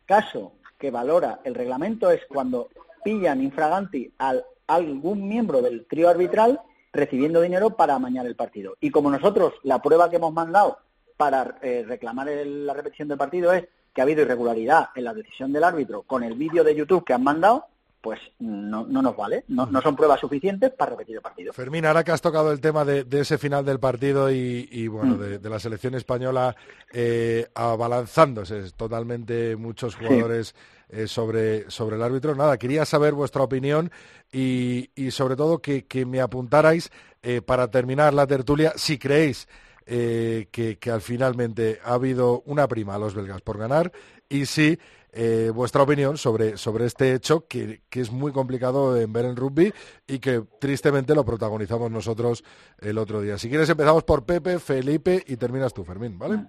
[0.06, 2.68] caso que valora el reglamento es cuando
[3.04, 4.34] pillan infraganti a
[4.66, 6.60] algún miembro del trío arbitral
[6.92, 8.76] recibiendo dinero para amañar el partido.
[8.80, 10.78] Y como nosotros la prueba que hemos mandado
[11.16, 15.12] para eh, reclamar el- la repetición del partido es que ha habido irregularidad en la
[15.14, 17.66] decisión del árbitro con el vídeo de YouTube que han mandado,
[18.00, 21.52] pues no, no nos vale, no, no son pruebas suficientes para repetir el partido.
[21.52, 24.88] Fermín, ahora que has tocado el tema de, de ese final del partido y, y,
[24.88, 26.56] bueno, de, de, la selección española
[26.92, 30.96] eh, abalanzándose totalmente muchos jugadores sí.
[30.96, 33.90] eh, sobre, sobre el árbitro, nada, quería saber vuestra opinión
[34.32, 36.90] y, y sobre todo que, que me apuntarais
[37.22, 39.46] eh, para terminar la tertulia si creéis
[39.84, 43.92] eh, que, que al finalmente ha habido una prima a los belgas por ganar
[44.28, 44.78] y si
[45.12, 49.36] eh, vuestra opinión sobre, sobre este hecho que, que, es muy complicado en ver en
[49.36, 49.72] rugby
[50.06, 52.44] y que tristemente lo protagonizamos nosotros
[52.80, 53.38] el otro día.
[53.38, 56.44] Si quieres empezamos por Pepe, Felipe y terminas tú, Fermín, ¿vale?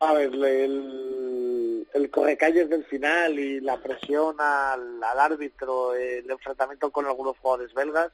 [0.00, 6.90] A ver, el, el correcalles del final y la presión al, al árbitro, el enfrentamiento
[6.90, 8.10] con algunos jugadores belgas,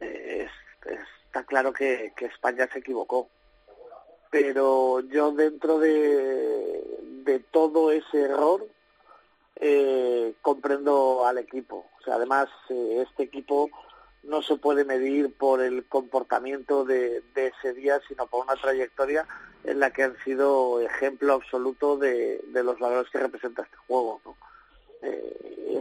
[0.00, 3.28] eh, es, es, está claro que, que España se equivocó
[4.34, 6.82] pero yo dentro de,
[7.24, 8.66] de todo ese error
[9.56, 11.86] eh, comprendo al equipo.
[12.00, 13.70] O sea, además, eh, este equipo
[14.24, 19.26] no se puede medir por el comportamiento de, ese día, sino por una trayectoria
[19.64, 24.20] en la que han sido ejemplo absoluto de, los valores que representa este juego.
[25.02, 25.80] Eh,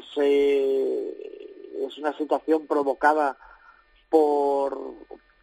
[1.87, 3.37] es una situación provocada
[4.09, 4.77] por,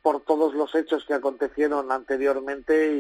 [0.03, 2.93] por todos los hechos que acontecieron anteriormente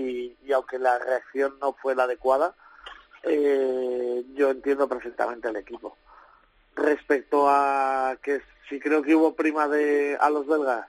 [0.42, 2.54] y aunque la reacción no fue la adecuada,
[3.22, 5.96] eh, yo entiendo perfectamente al equipo.
[6.74, 10.86] Respecto a que si creo que hubo prima de a los belgas,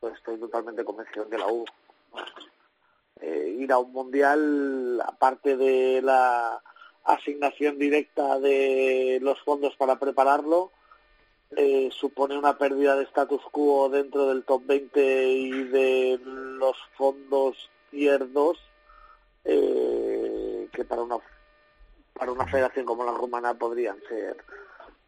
[0.00, 1.64] pues estoy totalmente convencido que la hubo.
[3.20, 6.60] Eh, ir a un mundial, aparte de la
[7.04, 10.72] asignación directa de los fondos para prepararlo,
[11.56, 17.70] eh, supone una pérdida de status quo dentro del top 20 y de los fondos
[17.90, 18.58] tier 2
[19.44, 21.18] eh, que para una
[22.12, 24.36] para una federación como la rumana podrían ser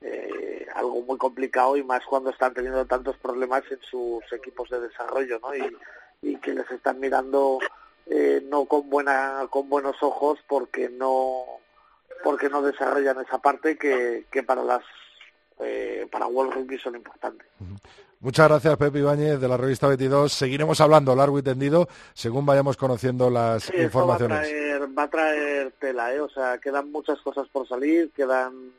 [0.00, 4.80] eh, algo muy complicado y más cuando están teniendo tantos problemas en sus equipos de
[4.80, 5.50] desarrollo ¿no?
[5.54, 7.58] y, que les están mirando
[8.06, 11.44] eh, no con buena con buenos ojos porque no
[12.22, 14.82] porque no desarrollan esa parte que, que para las
[15.60, 17.46] eh, para World Rugby son importantes.
[18.24, 20.32] Muchas gracias, Pepe Ibáñez, de la revista 22.
[20.32, 24.38] Seguiremos hablando largo y tendido según vayamos conociendo las sí, informaciones.
[24.38, 26.22] Va a, traer, va a traer tela, ¿eh?
[26.22, 28.72] o sea, quedan muchas cosas por salir, quedan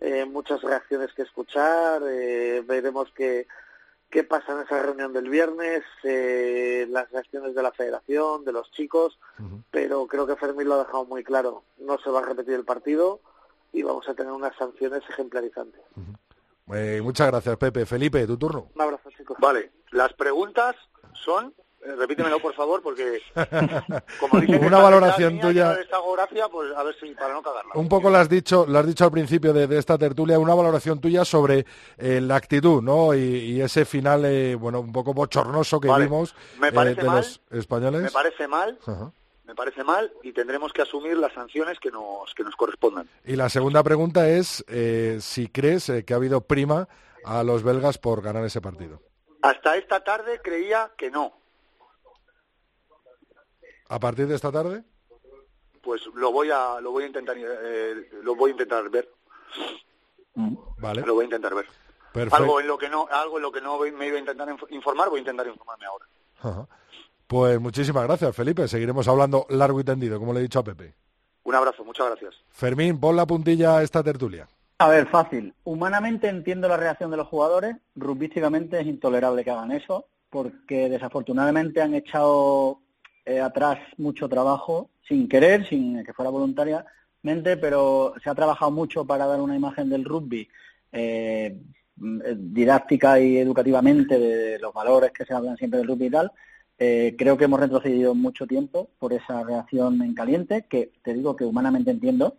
[0.00, 3.46] eh, muchas reacciones que escuchar, eh, veremos qué,
[4.10, 8.72] qué pasa en esa reunión del viernes, eh, las reacciones de la federación, de los
[8.72, 9.62] chicos, uh -huh.
[9.70, 11.62] pero creo que Fermín lo ha dejado muy claro.
[11.78, 13.20] No se va a repetir el partido
[13.72, 15.80] y vamos a tener unas sanciones ejemplarizantes.
[15.94, 16.19] Uh -huh.
[16.74, 17.86] Eh, muchas gracias, Pepe.
[17.86, 18.68] Felipe, tu turno.
[18.74, 19.36] Un abrazo, chicos.
[19.40, 20.76] Vale, las preguntas
[21.24, 23.20] son, eh, repítemelo por favor, porque
[24.20, 25.76] como dice una valoración tuya.
[25.90, 27.72] No gracia, pues a ver si para no cagarla.
[27.74, 30.54] Un poco lo has dicho, lo has dicho al principio de, de esta tertulia, una
[30.54, 31.64] valoración tuya sobre
[31.96, 33.14] eh, la actitud, ¿no?
[33.14, 36.04] Y, y ese final, eh, bueno, un poco bochornoso que vale.
[36.04, 38.02] vimos de mal, los españoles.
[38.02, 38.78] Me parece mal.
[38.86, 39.12] Uh -huh
[39.50, 43.08] me parece mal y tendremos que asumir las sanciones que nos, que nos correspondan.
[43.24, 46.88] Y la segunda pregunta es eh, si crees eh, que ha habido prima
[47.24, 49.02] a los belgas por ganar ese partido.
[49.42, 51.32] Hasta esta tarde creía que no.
[53.88, 54.84] ¿A partir de esta tarde?
[55.82, 59.10] Pues lo voy a, lo voy a intentar, eh, lo voy a intentar ver.
[60.78, 61.02] Vale.
[61.02, 61.66] Lo voy a intentar ver.
[62.30, 65.08] Algo en lo que no, algo en lo que no me iba a intentar informar,
[65.08, 66.06] voy a intentar informarme ahora.
[66.38, 66.68] Ajá.
[67.30, 68.66] Pues muchísimas gracias, Felipe.
[68.66, 70.94] Seguiremos hablando largo y tendido, como le he dicho a Pepe.
[71.44, 72.34] Un abrazo, muchas gracias.
[72.48, 74.48] Fermín, pon la puntilla a esta tertulia.
[74.78, 75.54] A ver, fácil.
[75.62, 77.76] Humanamente entiendo la reacción de los jugadores.
[77.94, 82.80] Rubísticamente es intolerable que hagan eso, porque desafortunadamente han echado
[83.24, 89.04] eh, atrás mucho trabajo, sin querer, sin que fuera voluntariamente, pero se ha trabajado mucho
[89.04, 90.48] para dar una imagen del rugby
[90.90, 91.56] eh,
[91.94, 96.32] didáctica y educativamente de los valores que se hablan siempre del rugby y tal
[96.82, 101.36] eh, creo que hemos retrocedido mucho tiempo por esa reacción en caliente, que te digo
[101.36, 102.36] que humanamente entiendo,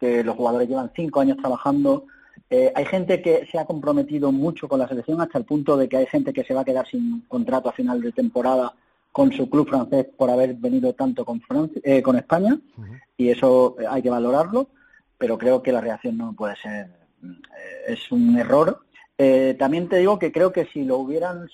[0.00, 2.06] que los jugadores llevan cinco años trabajando.
[2.50, 5.88] Eh, hay gente que se ha comprometido mucho con la selección hasta el punto de
[5.88, 8.74] que hay gente que se va a quedar sin contrato a final de temporada
[9.12, 13.00] con su club francés por haber venido tanto con, Francia, eh, con España, uh -huh.
[13.16, 14.70] y eso hay que valorarlo,
[15.16, 16.90] pero creo que la reacción no puede ser,
[17.86, 18.80] es un error.
[19.56, 21.46] también te digo que creo que si lo hubieran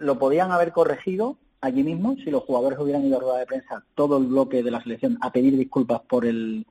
[0.00, 3.84] lo podían haber corregido allí mismo si los jugadores hubieran ido a rueda de prensa
[3.94, 6.66] todo el bloque de la selección a pedir disculpas por el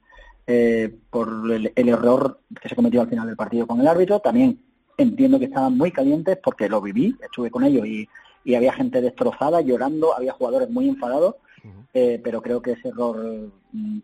[0.47, 4.19] eh, por el, el, error que se cometió al final del partido con el árbitro
[4.19, 4.59] también
[4.97, 8.09] entiendo que estaban muy calientes porque lo viví estuve con ellos y,
[8.43, 11.87] y había gente destrozada llorando había jugadores muy enfadados uh -huh.
[11.93, 13.51] eh, pero creo que ese error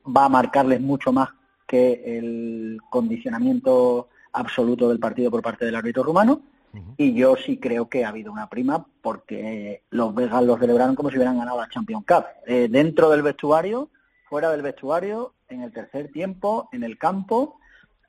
[0.06, 1.30] va a marcarles mucho más
[1.68, 6.42] que el condicionamiento absoluto del partido por parte del árbitro rumano.
[6.98, 11.10] Y yo sí creo que ha habido una prima porque los belgas lo celebraron como
[11.10, 12.26] si hubieran ganado la Champions Cup.
[12.46, 13.90] Eh, dentro del vestuario,
[14.30, 17.60] fuera del vestuario, en el tercer tiempo, en el campo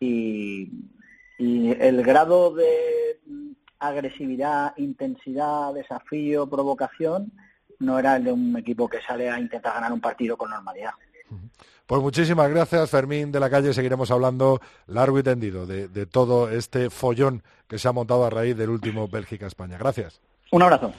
[0.00, 0.70] y,
[1.38, 3.20] y el grado de
[3.78, 7.32] agresividad, intensidad, desafío, provocación
[7.78, 10.92] no era el de un equipo que sale a intentar ganar un partido con normalidad.
[11.86, 13.72] Pues muchísimas gracias, Fermín de la calle.
[13.72, 18.30] Seguiremos hablando largo y tendido de, de todo este follón que se ha montado a
[18.30, 19.78] raíz del último Bélgica-España.
[19.78, 20.20] Gracias.
[20.50, 20.92] Un abrazo.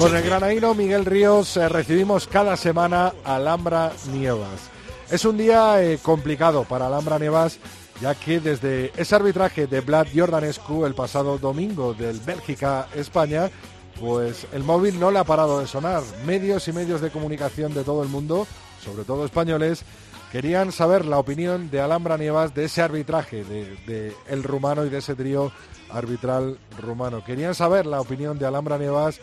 [0.00, 4.69] Con el granaíno Miguel Ríos eh, recibimos cada semana Alhambra Nievas.
[5.10, 7.58] Es un día eh, complicado para Alhambra Nievas,
[8.00, 13.50] ya que desde ese arbitraje de Vlad Jordanescu el pasado domingo del Bélgica-España,
[13.98, 16.04] pues el móvil no le ha parado de sonar.
[16.24, 18.46] Medios y medios de comunicación de todo el mundo,
[18.84, 19.82] sobre todo españoles,
[20.30, 24.98] querían saber la opinión de Alhambra Nievas de ese arbitraje de, el rumano y de
[24.98, 25.50] ese trío
[25.90, 27.24] arbitral rumano.
[27.24, 29.20] Querían saber la opinión de Alhambra Nievas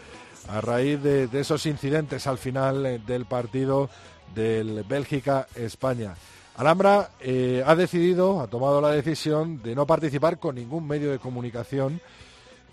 [0.50, 3.90] a raíz de, de esos incidentes al final eh, del partido
[4.34, 6.16] del Bélgica-España.
[6.56, 11.20] Alhambra eh, ha decidido, ha tomado la decisión de no participar con ningún medio de
[11.20, 12.02] comunicación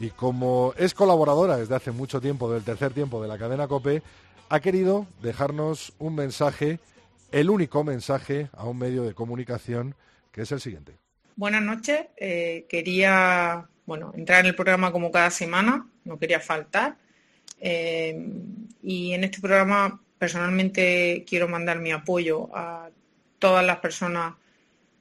[0.01, 4.03] y como es colaboradora desde hace mucho tiempo del tercer tiempo de la cadena COPE,
[4.49, 6.81] ha querido dejarnos un mensaje,
[7.31, 9.95] el único mensaje a un medio de comunicación,
[10.33, 10.97] que es el siguiente.
[11.37, 12.07] Buenas noches.
[12.17, 16.97] Eh, quería bueno, entrar en el programa como cada semana, no quería faltar.
[17.61, 18.17] Eh,
[18.83, 22.89] y en este programa personalmente quiero mandar mi apoyo a
[23.39, 24.37] todas las personas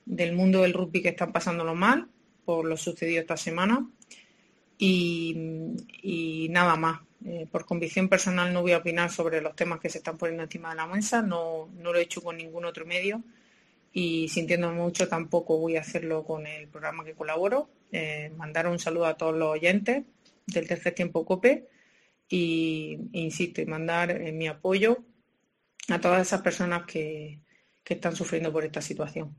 [0.05, 2.09] del mundo del rugby que están pasándolo mal
[2.43, 3.89] por lo sucedido esta semana.
[4.77, 6.99] Y, nada más.
[7.25, 10.43] Eh, por convicción personal no voy a opinar sobre los temas que se están poniendo
[10.43, 13.23] encima de la mesa, no, no lo he hecho con ningún otro medio
[13.93, 17.69] y sintiéndome mucho tampoco voy a hacerlo con el programa que colaboro.
[17.93, 20.03] Eh, mandar un saludo a todos los oyentes
[20.47, 21.69] del tercer tiempo COPE
[22.27, 24.97] y, insisto, y mandar eh, mi apoyo
[25.89, 27.41] a todas esas personas que,
[27.83, 29.35] que están sufriendo por esta situación.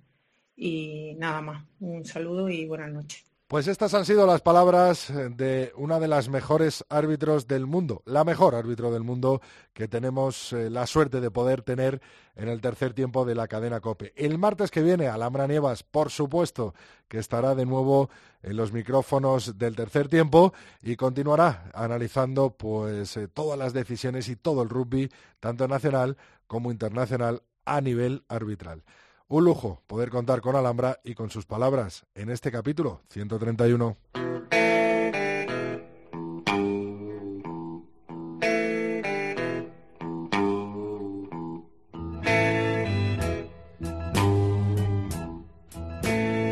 [0.56, 3.24] Y nada más, un saludo y buenas noches.
[3.46, 8.24] Pues estas han sido las palabras de una de las mejores árbitros del mundo, la
[8.24, 9.42] mejor árbitro del mundo
[9.74, 12.00] que tenemos eh, la suerte de poder tener
[12.36, 14.14] en el tercer tiempo de la cadena COPE.
[14.16, 16.74] El martes que viene, Alhambra Nievas, por supuesto,
[17.06, 18.08] que estará de nuevo
[18.42, 24.36] en los micrófonos del tercer tiempo y continuará analizando pues eh, todas las decisiones y
[24.36, 26.16] todo el rugby, tanto nacional
[26.46, 28.84] como internacional, a nivel arbitral.
[29.26, 33.96] Un lujo poder contar con Alhambra y con sus palabras en este capítulo 131.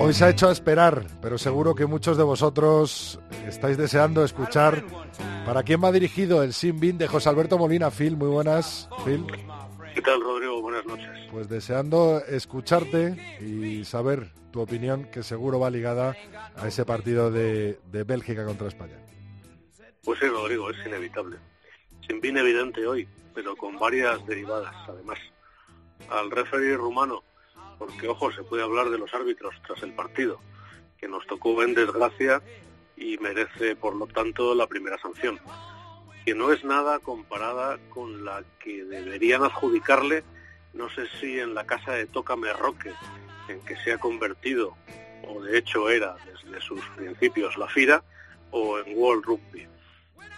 [0.01, 4.83] Hoy se ha hecho a esperar, pero seguro que muchos de vosotros estáis deseando escuchar
[5.45, 7.91] para quién va dirigido el Sin Bin de José Alberto Molina.
[7.91, 8.89] Phil, muy buenas.
[9.05, 9.27] Phil.
[10.03, 10.61] ¿Qué tal, Rodrigo?
[10.61, 11.09] Buenas noches.
[11.31, 16.17] Pues deseando escucharte y saber tu opinión, que seguro va ligada
[16.57, 18.97] a ese partido de, de Bélgica contra España.
[20.03, 21.37] Pues sí, Rodrigo, es inevitable.
[22.05, 25.21] Sin bien evidente hoy, pero con varias derivadas, además.
[26.11, 27.23] Al referir rumano,
[27.79, 30.41] porque, ojo, se puede hablar de los árbitros tras el partido,
[30.99, 32.43] que nos tocó en desgracia
[32.97, 35.39] y merece, por lo tanto, la primera sanción
[36.25, 40.23] que no es nada comparada con la que deberían adjudicarle,
[40.73, 42.93] no sé si en la casa de Tócame Roque,
[43.49, 44.77] en que se ha convertido,
[45.27, 48.03] o de hecho era desde sus principios la FIRA,
[48.51, 49.67] o en World Rugby.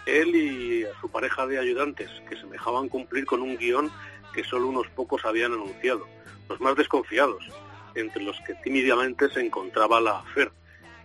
[0.05, 3.91] Él y su pareja de ayudantes, que se dejaban cumplir con un guion
[4.33, 6.07] que solo unos pocos habían anunciado,
[6.49, 7.43] los más desconfiados,
[7.95, 10.51] entre los que tímidamente se encontraba la AFER,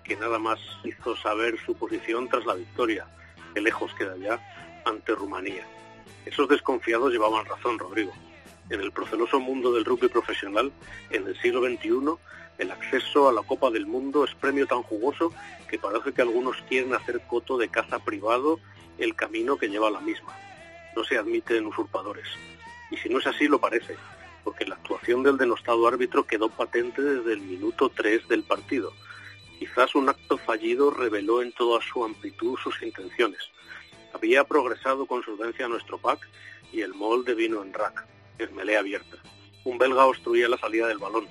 [0.04, 3.06] que nada más hizo saber su posición tras la victoria,
[3.54, 4.40] que lejos queda ya,
[4.84, 5.66] ante Rumanía.
[6.26, 8.12] Esos desconfiados llevaban razón, Rodrigo.
[8.68, 10.70] En el proceloso mundo del rugby profesional,
[11.10, 12.18] en el siglo XXI,
[12.58, 15.32] el acceso a la Copa del Mundo es premio tan jugoso
[15.68, 18.60] que parece que algunos quieren hacer coto de caza privado
[18.98, 20.36] el camino que lleva a la misma.
[20.94, 22.26] No se admiten usurpadores.
[22.90, 23.96] Y si no es así, lo parece,
[24.44, 28.92] porque la actuación del denostado árbitro quedó patente desde el minuto 3 del partido.
[29.58, 33.50] Quizás un acto fallido reveló en toda su amplitud sus intenciones
[34.12, 36.28] había progresado con solvencia nuestro pack
[36.72, 38.04] y el molde vino en rack,
[38.38, 39.16] en melea abierta.
[39.64, 41.28] Un belga obstruía la salida del balón.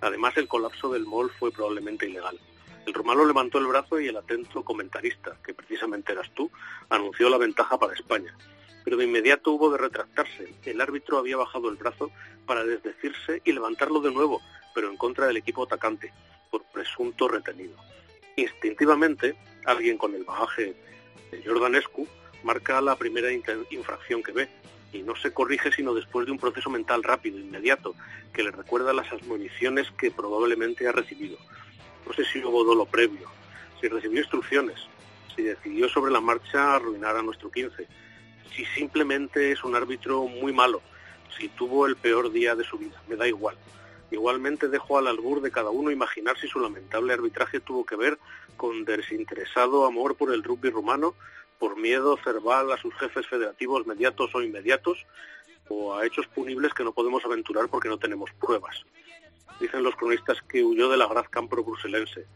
[0.00, 2.38] Además, el colapso del mol fue probablemente ilegal.
[2.86, 6.50] El rumano levantó el brazo y el atento comentarista, que precisamente eras tú,
[6.88, 8.34] anunció la ventaja para España.
[8.84, 10.54] Pero de inmediato hubo de retractarse.
[10.64, 12.10] El árbitro había bajado el brazo
[12.46, 14.40] para desdecirse y levantarlo de nuevo,
[14.74, 16.12] pero en contra del equipo atacante,
[16.50, 17.76] por presunto retenido.
[18.36, 20.74] Instintivamente, alguien con el bagaje
[21.44, 22.06] Jordanescu
[22.42, 24.48] marca la primera infracción que ve
[24.92, 27.94] y no se corrige sino después de un proceso mental rápido, inmediato,
[28.32, 31.36] que le recuerda las admoniciones que probablemente ha recibido.
[32.06, 33.28] No sé si hubo dolo previo,
[33.80, 34.80] si recibió instrucciones,
[35.36, 37.86] si decidió sobre la marcha arruinar a nuestro 15,
[38.54, 40.80] si simplemente es un árbitro muy malo,
[41.38, 43.56] si tuvo el peor día de su vida, me da igual.
[44.10, 48.18] Igualmente dejo al albur de cada uno imaginar si su lamentable arbitraje tuvo que ver
[48.56, 51.14] con desinteresado amor por el rugby rumano,
[51.58, 55.06] por miedo cerval a sus jefes federativos mediatos o inmediatos,
[55.68, 58.84] o a hechos punibles que no podemos aventurar porque no tenemos pruebas.
[59.60, 62.26] Dicen los cronistas que huyó de la Graz Campro bruselense.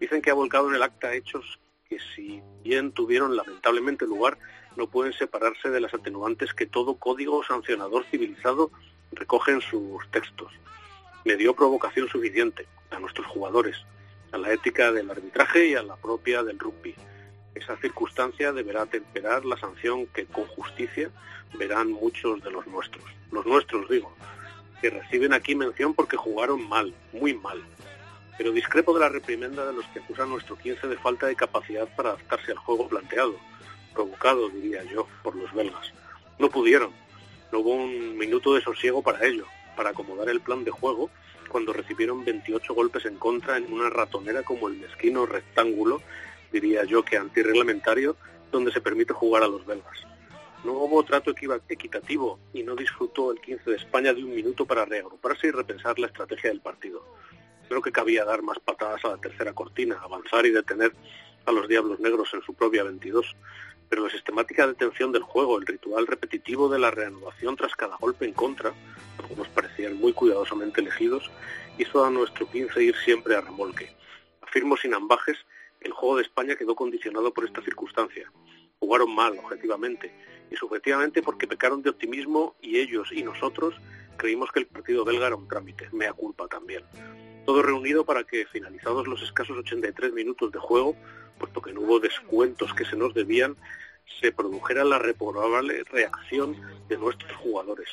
[0.00, 4.38] Dicen que ha volcado en el acta hechos que si bien tuvieron lamentablemente lugar,
[4.76, 8.70] no pueden separarse de las atenuantes que todo código sancionador civilizado
[9.12, 10.52] recoge en sus textos.
[11.24, 13.76] Me dio provocación suficiente a nuestros jugadores,
[14.32, 16.96] a la ética del arbitraje y a la propia del rugby.
[17.54, 21.10] Esa circunstancia deberá temperar la sanción que con justicia
[21.54, 23.04] verán muchos de los nuestros.
[23.30, 24.12] Los nuestros, digo,
[24.80, 27.62] que reciben aquí mención porque jugaron mal, muy mal.
[28.36, 31.88] Pero discrepo de la reprimenda de los que acusan nuestro 15 de falta de capacidad
[31.94, 33.36] para adaptarse al juego planteado,
[33.94, 35.92] provocado, diría yo, por los belgas.
[36.40, 36.90] No pudieron.
[37.52, 39.46] No hubo un minuto de sosiego para ello,
[39.76, 41.10] para acomodar el plan de juego
[41.48, 46.00] cuando recibieron 28 golpes en contra en una ratonera como el mezquino rectángulo,
[46.50, 48.16] diría yo que antirreglamentario,
[48.50, 50.06] donde se permite jugar a los belgas.
[50.64, 51.34] No hubo trato
[51.68, 55.98] equitativo y no disfrutó el 15 de España de un minuto para reagruparse y repensar
[55.98, 57.04] la estrategia del partido.
[57.68, 60.92] Creo que cabía dar más patadas a la tercera cortina, avanzar y detener
[61.46, 63.34] a los Diablos Negros en su propia 22.
[63.92, 68.24] Pero la sistemática detención del juego, el ritual repetitivo de la reanudación tras cada golpe
[68.24, 68.72] en contra,
[69.18, 71.30] algunos parecían muy cuidadosamente elegidos,
[71.76, 73.94] hizo a nuestro 15 ir siempre a remolque.
[74.40, 75.36] Afirmo sin ambajes,
[75.82, 78.32] el juego de España quedó condicionado por esta circunstancia.
[78.78, 80.10] Jugaron mal, objetivamente,
[80.50, 83.74] y subjetivamente porque pecaron de optimismo y ellos y nosotros
[84.16, 86.82] creímos que el partido belga era un trámite, mea culpa también.
[87.46, 90.96] Todo reunido para que, finalizados los escasos 83 minutos de juego,
[91.38, 93.56] puesto que no hubo descuentos que se nos debían,
[94.20, 96.56] se produjera la reprobable reacción
[96.88, 97.88] de nuestros jugadores.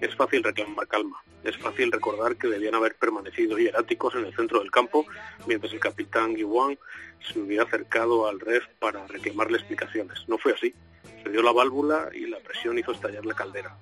[0.00, 4.58] Es fácil reclamar calma, es fácil recordar que debían haber permanecido hieráticos en el centro
[4.58, 5.06] del campo,
[5.46, 6.76] mientras el capitán Guiwan
[7.20, 10.24] se hubiera acercado al ref para reclamarle explicaciones.
[10.26, 10.74] No fue así.
[11.22, 13.76] Se dio la válvula y la presión hizo estallar la caldera.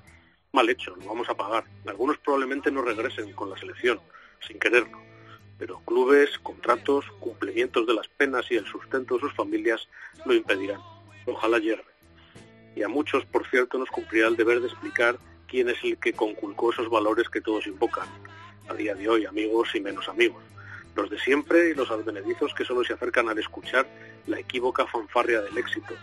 [0.52, 1.64] Mal hecho, lo vamos a pagar.
[1.86, 4.00] Algunos probablemente no regresen con la selección,
[4.46, 4.98] sin quererlo.
[5.58, 9.88] Pero clubes, contratos, cumplimientos de las penas y el sustento de sus familias
[10.24, 10.80] lo impedirán.
[11.26, 11.84] Ojalá hierve.
[12.74, 16.12] Y a muchos, por cierto, nos cumplirá el deber de explicar quién es el que
[16.12, 18.08] conculcó esos valores que todos invocan.
[18.68, 20.42] A día de hoy, amigos y menos amigos.
[20.94, 23.86] Los de siempre y los advenedizos que solo se acercan al escuchar
[24.26, 25.94] la equívoca fanfarria del éxito,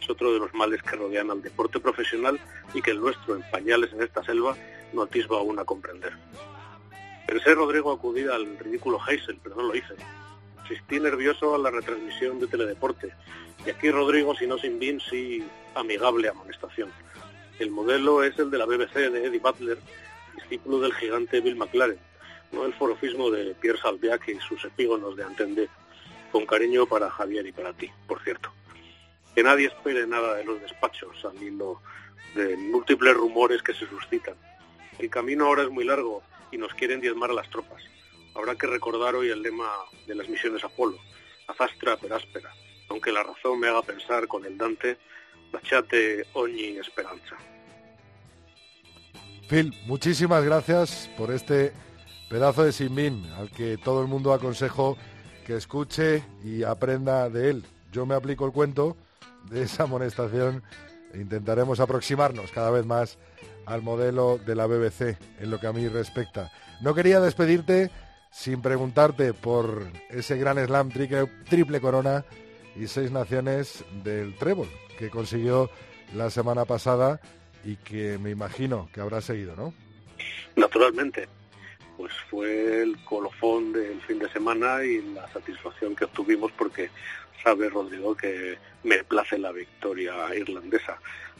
[0.00, 2.38] es otro de los males que rodean al deporte profesional
[2.74, 4.56] y que el nuestro, en pañales en esta selva,
[4.92, 6.12] no atisba aún a comprender.
[7.28, 9.94] Pensé, Rodrigo, acudir al ridículo Heysel, pero no lo hice.
[10.64, 13.12] Asistí nervioso a la retransmisión de Teledeporte.
[13.66, 16.90] Y aquí, Rodrigo, si no sin bien, sí amigable amonestación.
[17.58, 19.78] El modelo es el de la BBC de Eddie Butler,
[20.36, 21.98] discípulo del gigante Bill McLaren,
[22.50, 25.68] no el forofismo de Pierre Salviac y sus epígonos de Antende.
[26.32, 28.50] Con cariño para Javier y para ti, por cierto
[29.38, 31.80] que nadie espere nada de los despachos al hilo
[32.34, 34.34] de múltiples rumores que se suscitan.
[34.98, 37.82] El camino ahora es muy largo y nos quieren diezmar a las tropas.
[38.34, 39.68] Habrá que recordar hoy el lema
[40.06, 40.98] de las misiones Apolo,
[41.46, 42.52] azastra per áspera,
[42.88, 44.98] aunque la razón me haga pensar con el Dante,
[45.52, 47.36] bachate ogni esperanza.
[49.48, 51.72] Phil, muchísimas gracias por este
[52.28, 54.98] pedazo de Sinmin al que todo el mundo aconsejo
[55.46, 57.64] que escuche y aprenda de él.
[57.90, 58.96] Yo me aplico el cuento
[59.48, 60.62] de esa amonestación
[61.14, 63.18] e intentaremos aproximarnos cada vez más
[63.68, 66.50] al modelo de la BBC en lo que a mí respecta.
[66.80, 67.90] No quería despedirte
[68.30, 72.24] sin preguntarte por ese gran slam triple, corona
[72.76, 75.70] y seis naciones del trébol que consiguió
[76.14, 77.20] la semana pasada
[77.64, 79.74] y que me imagino que habrá seguido, ¿no?
[80.56, 81.28] Naturalmente,
[81.96, 86.90] pues fue el colofón del fin de semana y la satisfacción que obtuvimos porque
[87.42, 90.98] sabe Rodrigo que me place la victoria irlandesa.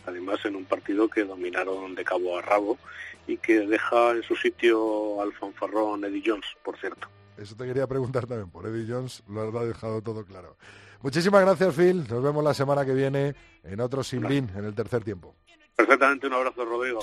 [0.09, 2.79] Además, en un partido que dominaron de cabo a rabo
[3.27, 7.09] y que deja en su sitio al fanfarrón Eddie Jones, por cierto.
[7.37, 10.57] Eso te quería preguntar también por Eddie Jones, lo has dejado todo claro.
[11.03, 12.05] Muchísimas gracias, Phil.
[12.09, 15.35] Nos vemos la semana que viene en otro Sin Bin, en el tercer tiempo.
[15.77, 17.01] Perfectamente, un abrazo, Rodrigo.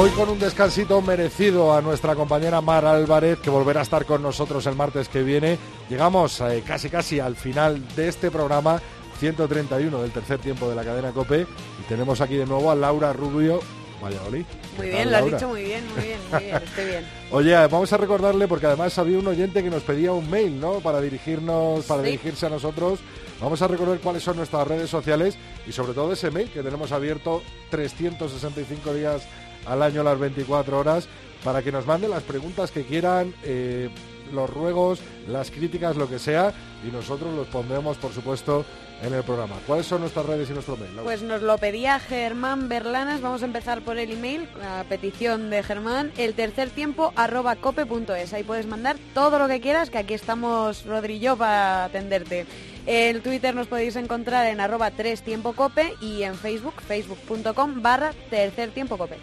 [0.00, 4.22] Hoy con un descansito merecido a nuestra compañera Mar Álvarez, que volverá a estar con
[4.22, 5.58] nosotros el martes que viene.
[5.90, 8.80] Llegamos eh, casi casi al final de este programa
[9.18, 13.12] 131 del tercer tiempo de la cadena COPE y tenemos aquí de nuevo a Laura
[13.12, 13.58] Rubio.
[14.00, 14.44] Valladolid.
[14.76, 17.04] Muy ¿Qué bien, lo has dicho muy bien, muy bien, muy bien, estoy bien.
[17.32, 20.74] Oye, vamos a recordarle porque además había un oyente que nos pedía un mail, ¿no?
[20.74, 22.10] Para dirigirnos, para Sí.
[22.10, 23.00] dirigirse a nosotros.
[23.40, 25.36] Vamos a recordar cuáles son nuestras redes sociales
[25.66, 29.26] y sobre todo ese mail que tenemos abierto 365 días
[29.68, 31.08] al año, las 24 horas,
[31.44, 33.90] para que nos manden las preguntas que quieran, eh,
[34.32, 36.52] los ruegos, las críticas, lo que sea,
[36.86, 38.64] y nosotros los pondremos, por supuesto,
[39.02, 39.56] en el programa.
[39.66, 40.90] ¿Cuáles son nuestras redes y nuestro mail?
[41.04, 43.20] Pues nos lo pedía Germán Berlanas.
[43.20, 48.32] Vamos a empezar por el email, a petición de Germán, el tercer tiempo arroba cope.es.
[48.32, 52.46] Ahí puedes mandar todo lo que quieras, que aquí estamos Rodri yo para atenderte.
[52.86, 58.12] El Twitter nos podéis encontrar en arroba 3 tiempo cope y en Facebook, facebook.com barra
[58.30, 59.16] tercer tiempo cope.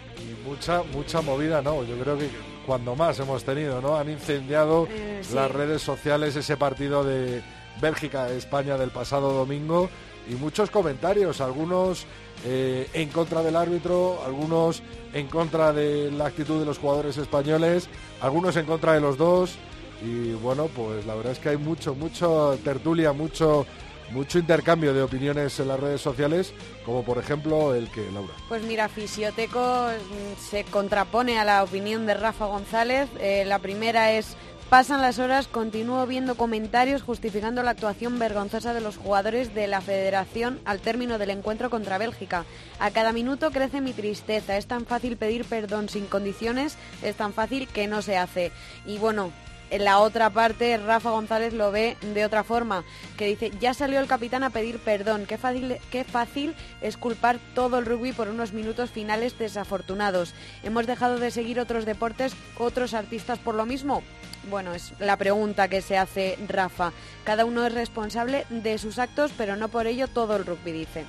[0.46, 1.82] Mucha, mucha movida, ¿no?
[1.84, 2.28] Yo creo que
[2.64, 3.96] cuando más hemos tenido, ¿no?
[3.96, 5.34] Han incendiado Eh, sí.
[5.34, 7.42] las redes sociales ese partido de
[7.80, 9.88] Bélgica-España del pasado domingo
[10.30, 12.06] y muchos comentarios, algunos
[12.44, 14.82] eh, en contra del árbitro, algunos
[15.12, 17.88] en contra de la actitud de los jugadores españoles,
[18.20, 19.56] algunos en contra de los dos
[20.04, 23.66] y bueno, pues la verdad es que hay mucho, mucho tertulia, mucho
[24.10, 26.52] mucho intercambio de opiniones en las redes sociales,
[26.84, 28.32] como por ejemplo el que Laura.
[28.48, 33.08] Pues mira, Fisioteco mm, se contrapone a la opinión de Rafa González.
[33.20, 34.36] Eh, la primera es,
[34.70, 39.80] pasan las horas, continúo viendo comentarios justificando la actuación vergonzosa de los jugadores de la
[39.80, 42.44] federación al término del encuentro contra Bélgica.
[42.78, 44.56] A cada minuto crece mi tristeza.
[44.56, 48.52] Es tan fácil pedir perdón sin condiciones, es tan fácil que no se hace.
[48.84, 49.32] Y bueno,
[49.70, 52.84] en la otra parte, Rafa González lo ve de otra forma,
[53.16, 57.38] que dice, ya salió el capitán a pedir perdón, qué fácil, qué fácil es culpar
[57.54, 60.34] todo el rugby por unos minutos finales desafortunados.
[60.62, 64.02] ¿Hemos dejado de seguir otros deportes, otros artistas por lo mismo?
[64.48, 66.92] Bueno, es la pregunta que se hace Rafa.
[67.24, 71.04] Cada uno es responsable de sus actos, pero no por ello todo el rugby, dice.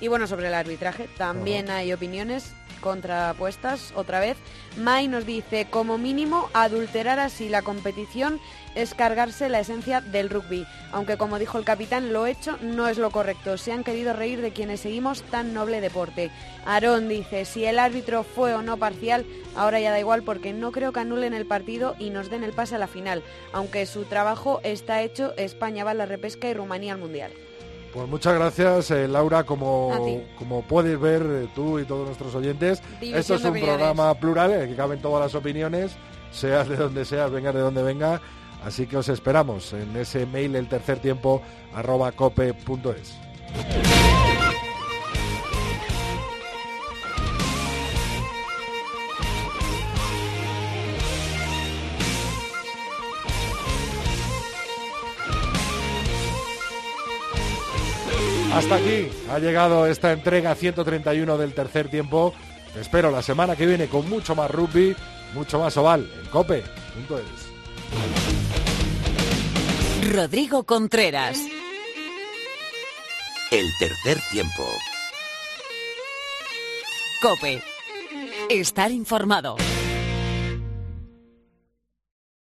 [0.00, 4.36] Y bueno, sobre el arbitraje también hay opiniones contrapuestas otra vez.
[4.76, 8.40] Mai nos dice, como mínimo, adulterar así la competición
[8.74, 10.66] es cargarse la esencia del rugby.
[10.92, 13.56] Aunque como dijo el capitán, lo hecho no es lo correcto.
[13.56, 16.30] Se han querido reír de quienes seguimos tan noble deporte.
[16.66, 19.24] Aarón dice, si el árbitro fue o no parcial,
[19.56, 22.52] ahora ya da igual porque no creo que anulen el partido y nos den el
[22.52, 23.22] pase a la final.
[23.52, 27.32] Aunque su trabajo está hecho, España va a la repesca y Rumanía al Mundial.
[27.96, 29.44] Pues muchas gracias, eh, Laura.
[29.44, 29.90] Como,
[30.38, 33.78] como puedes ver eh, tú y todos nuestros oyentes, División esto es un opiniones.
[33.78, 35.96] programa plural en el que caben todas las opiniones,
[36.30, 38.20] seas de donde seas, vengas de donde venga.
[38.62, 41.40] Así que os esperamos en ese mail el tercer tiempo
[41.74, 43.16] arroba cope.es.
[58.56, 62.32] Hasta aquí ha llegado esta entrega 131 del tercer tiempo.
[62.72, 64.96] Te espero la semana que viene con mucho más rugby,
[65.34, 66.64] mucho más oval en cope.es.
[70.10, 71.38] Rodrigo Contreras.
[73.50, 74.64] El tercer tiempo.
[77.20, 77.62] Cope.
[78.48, 79.56] Estar informado.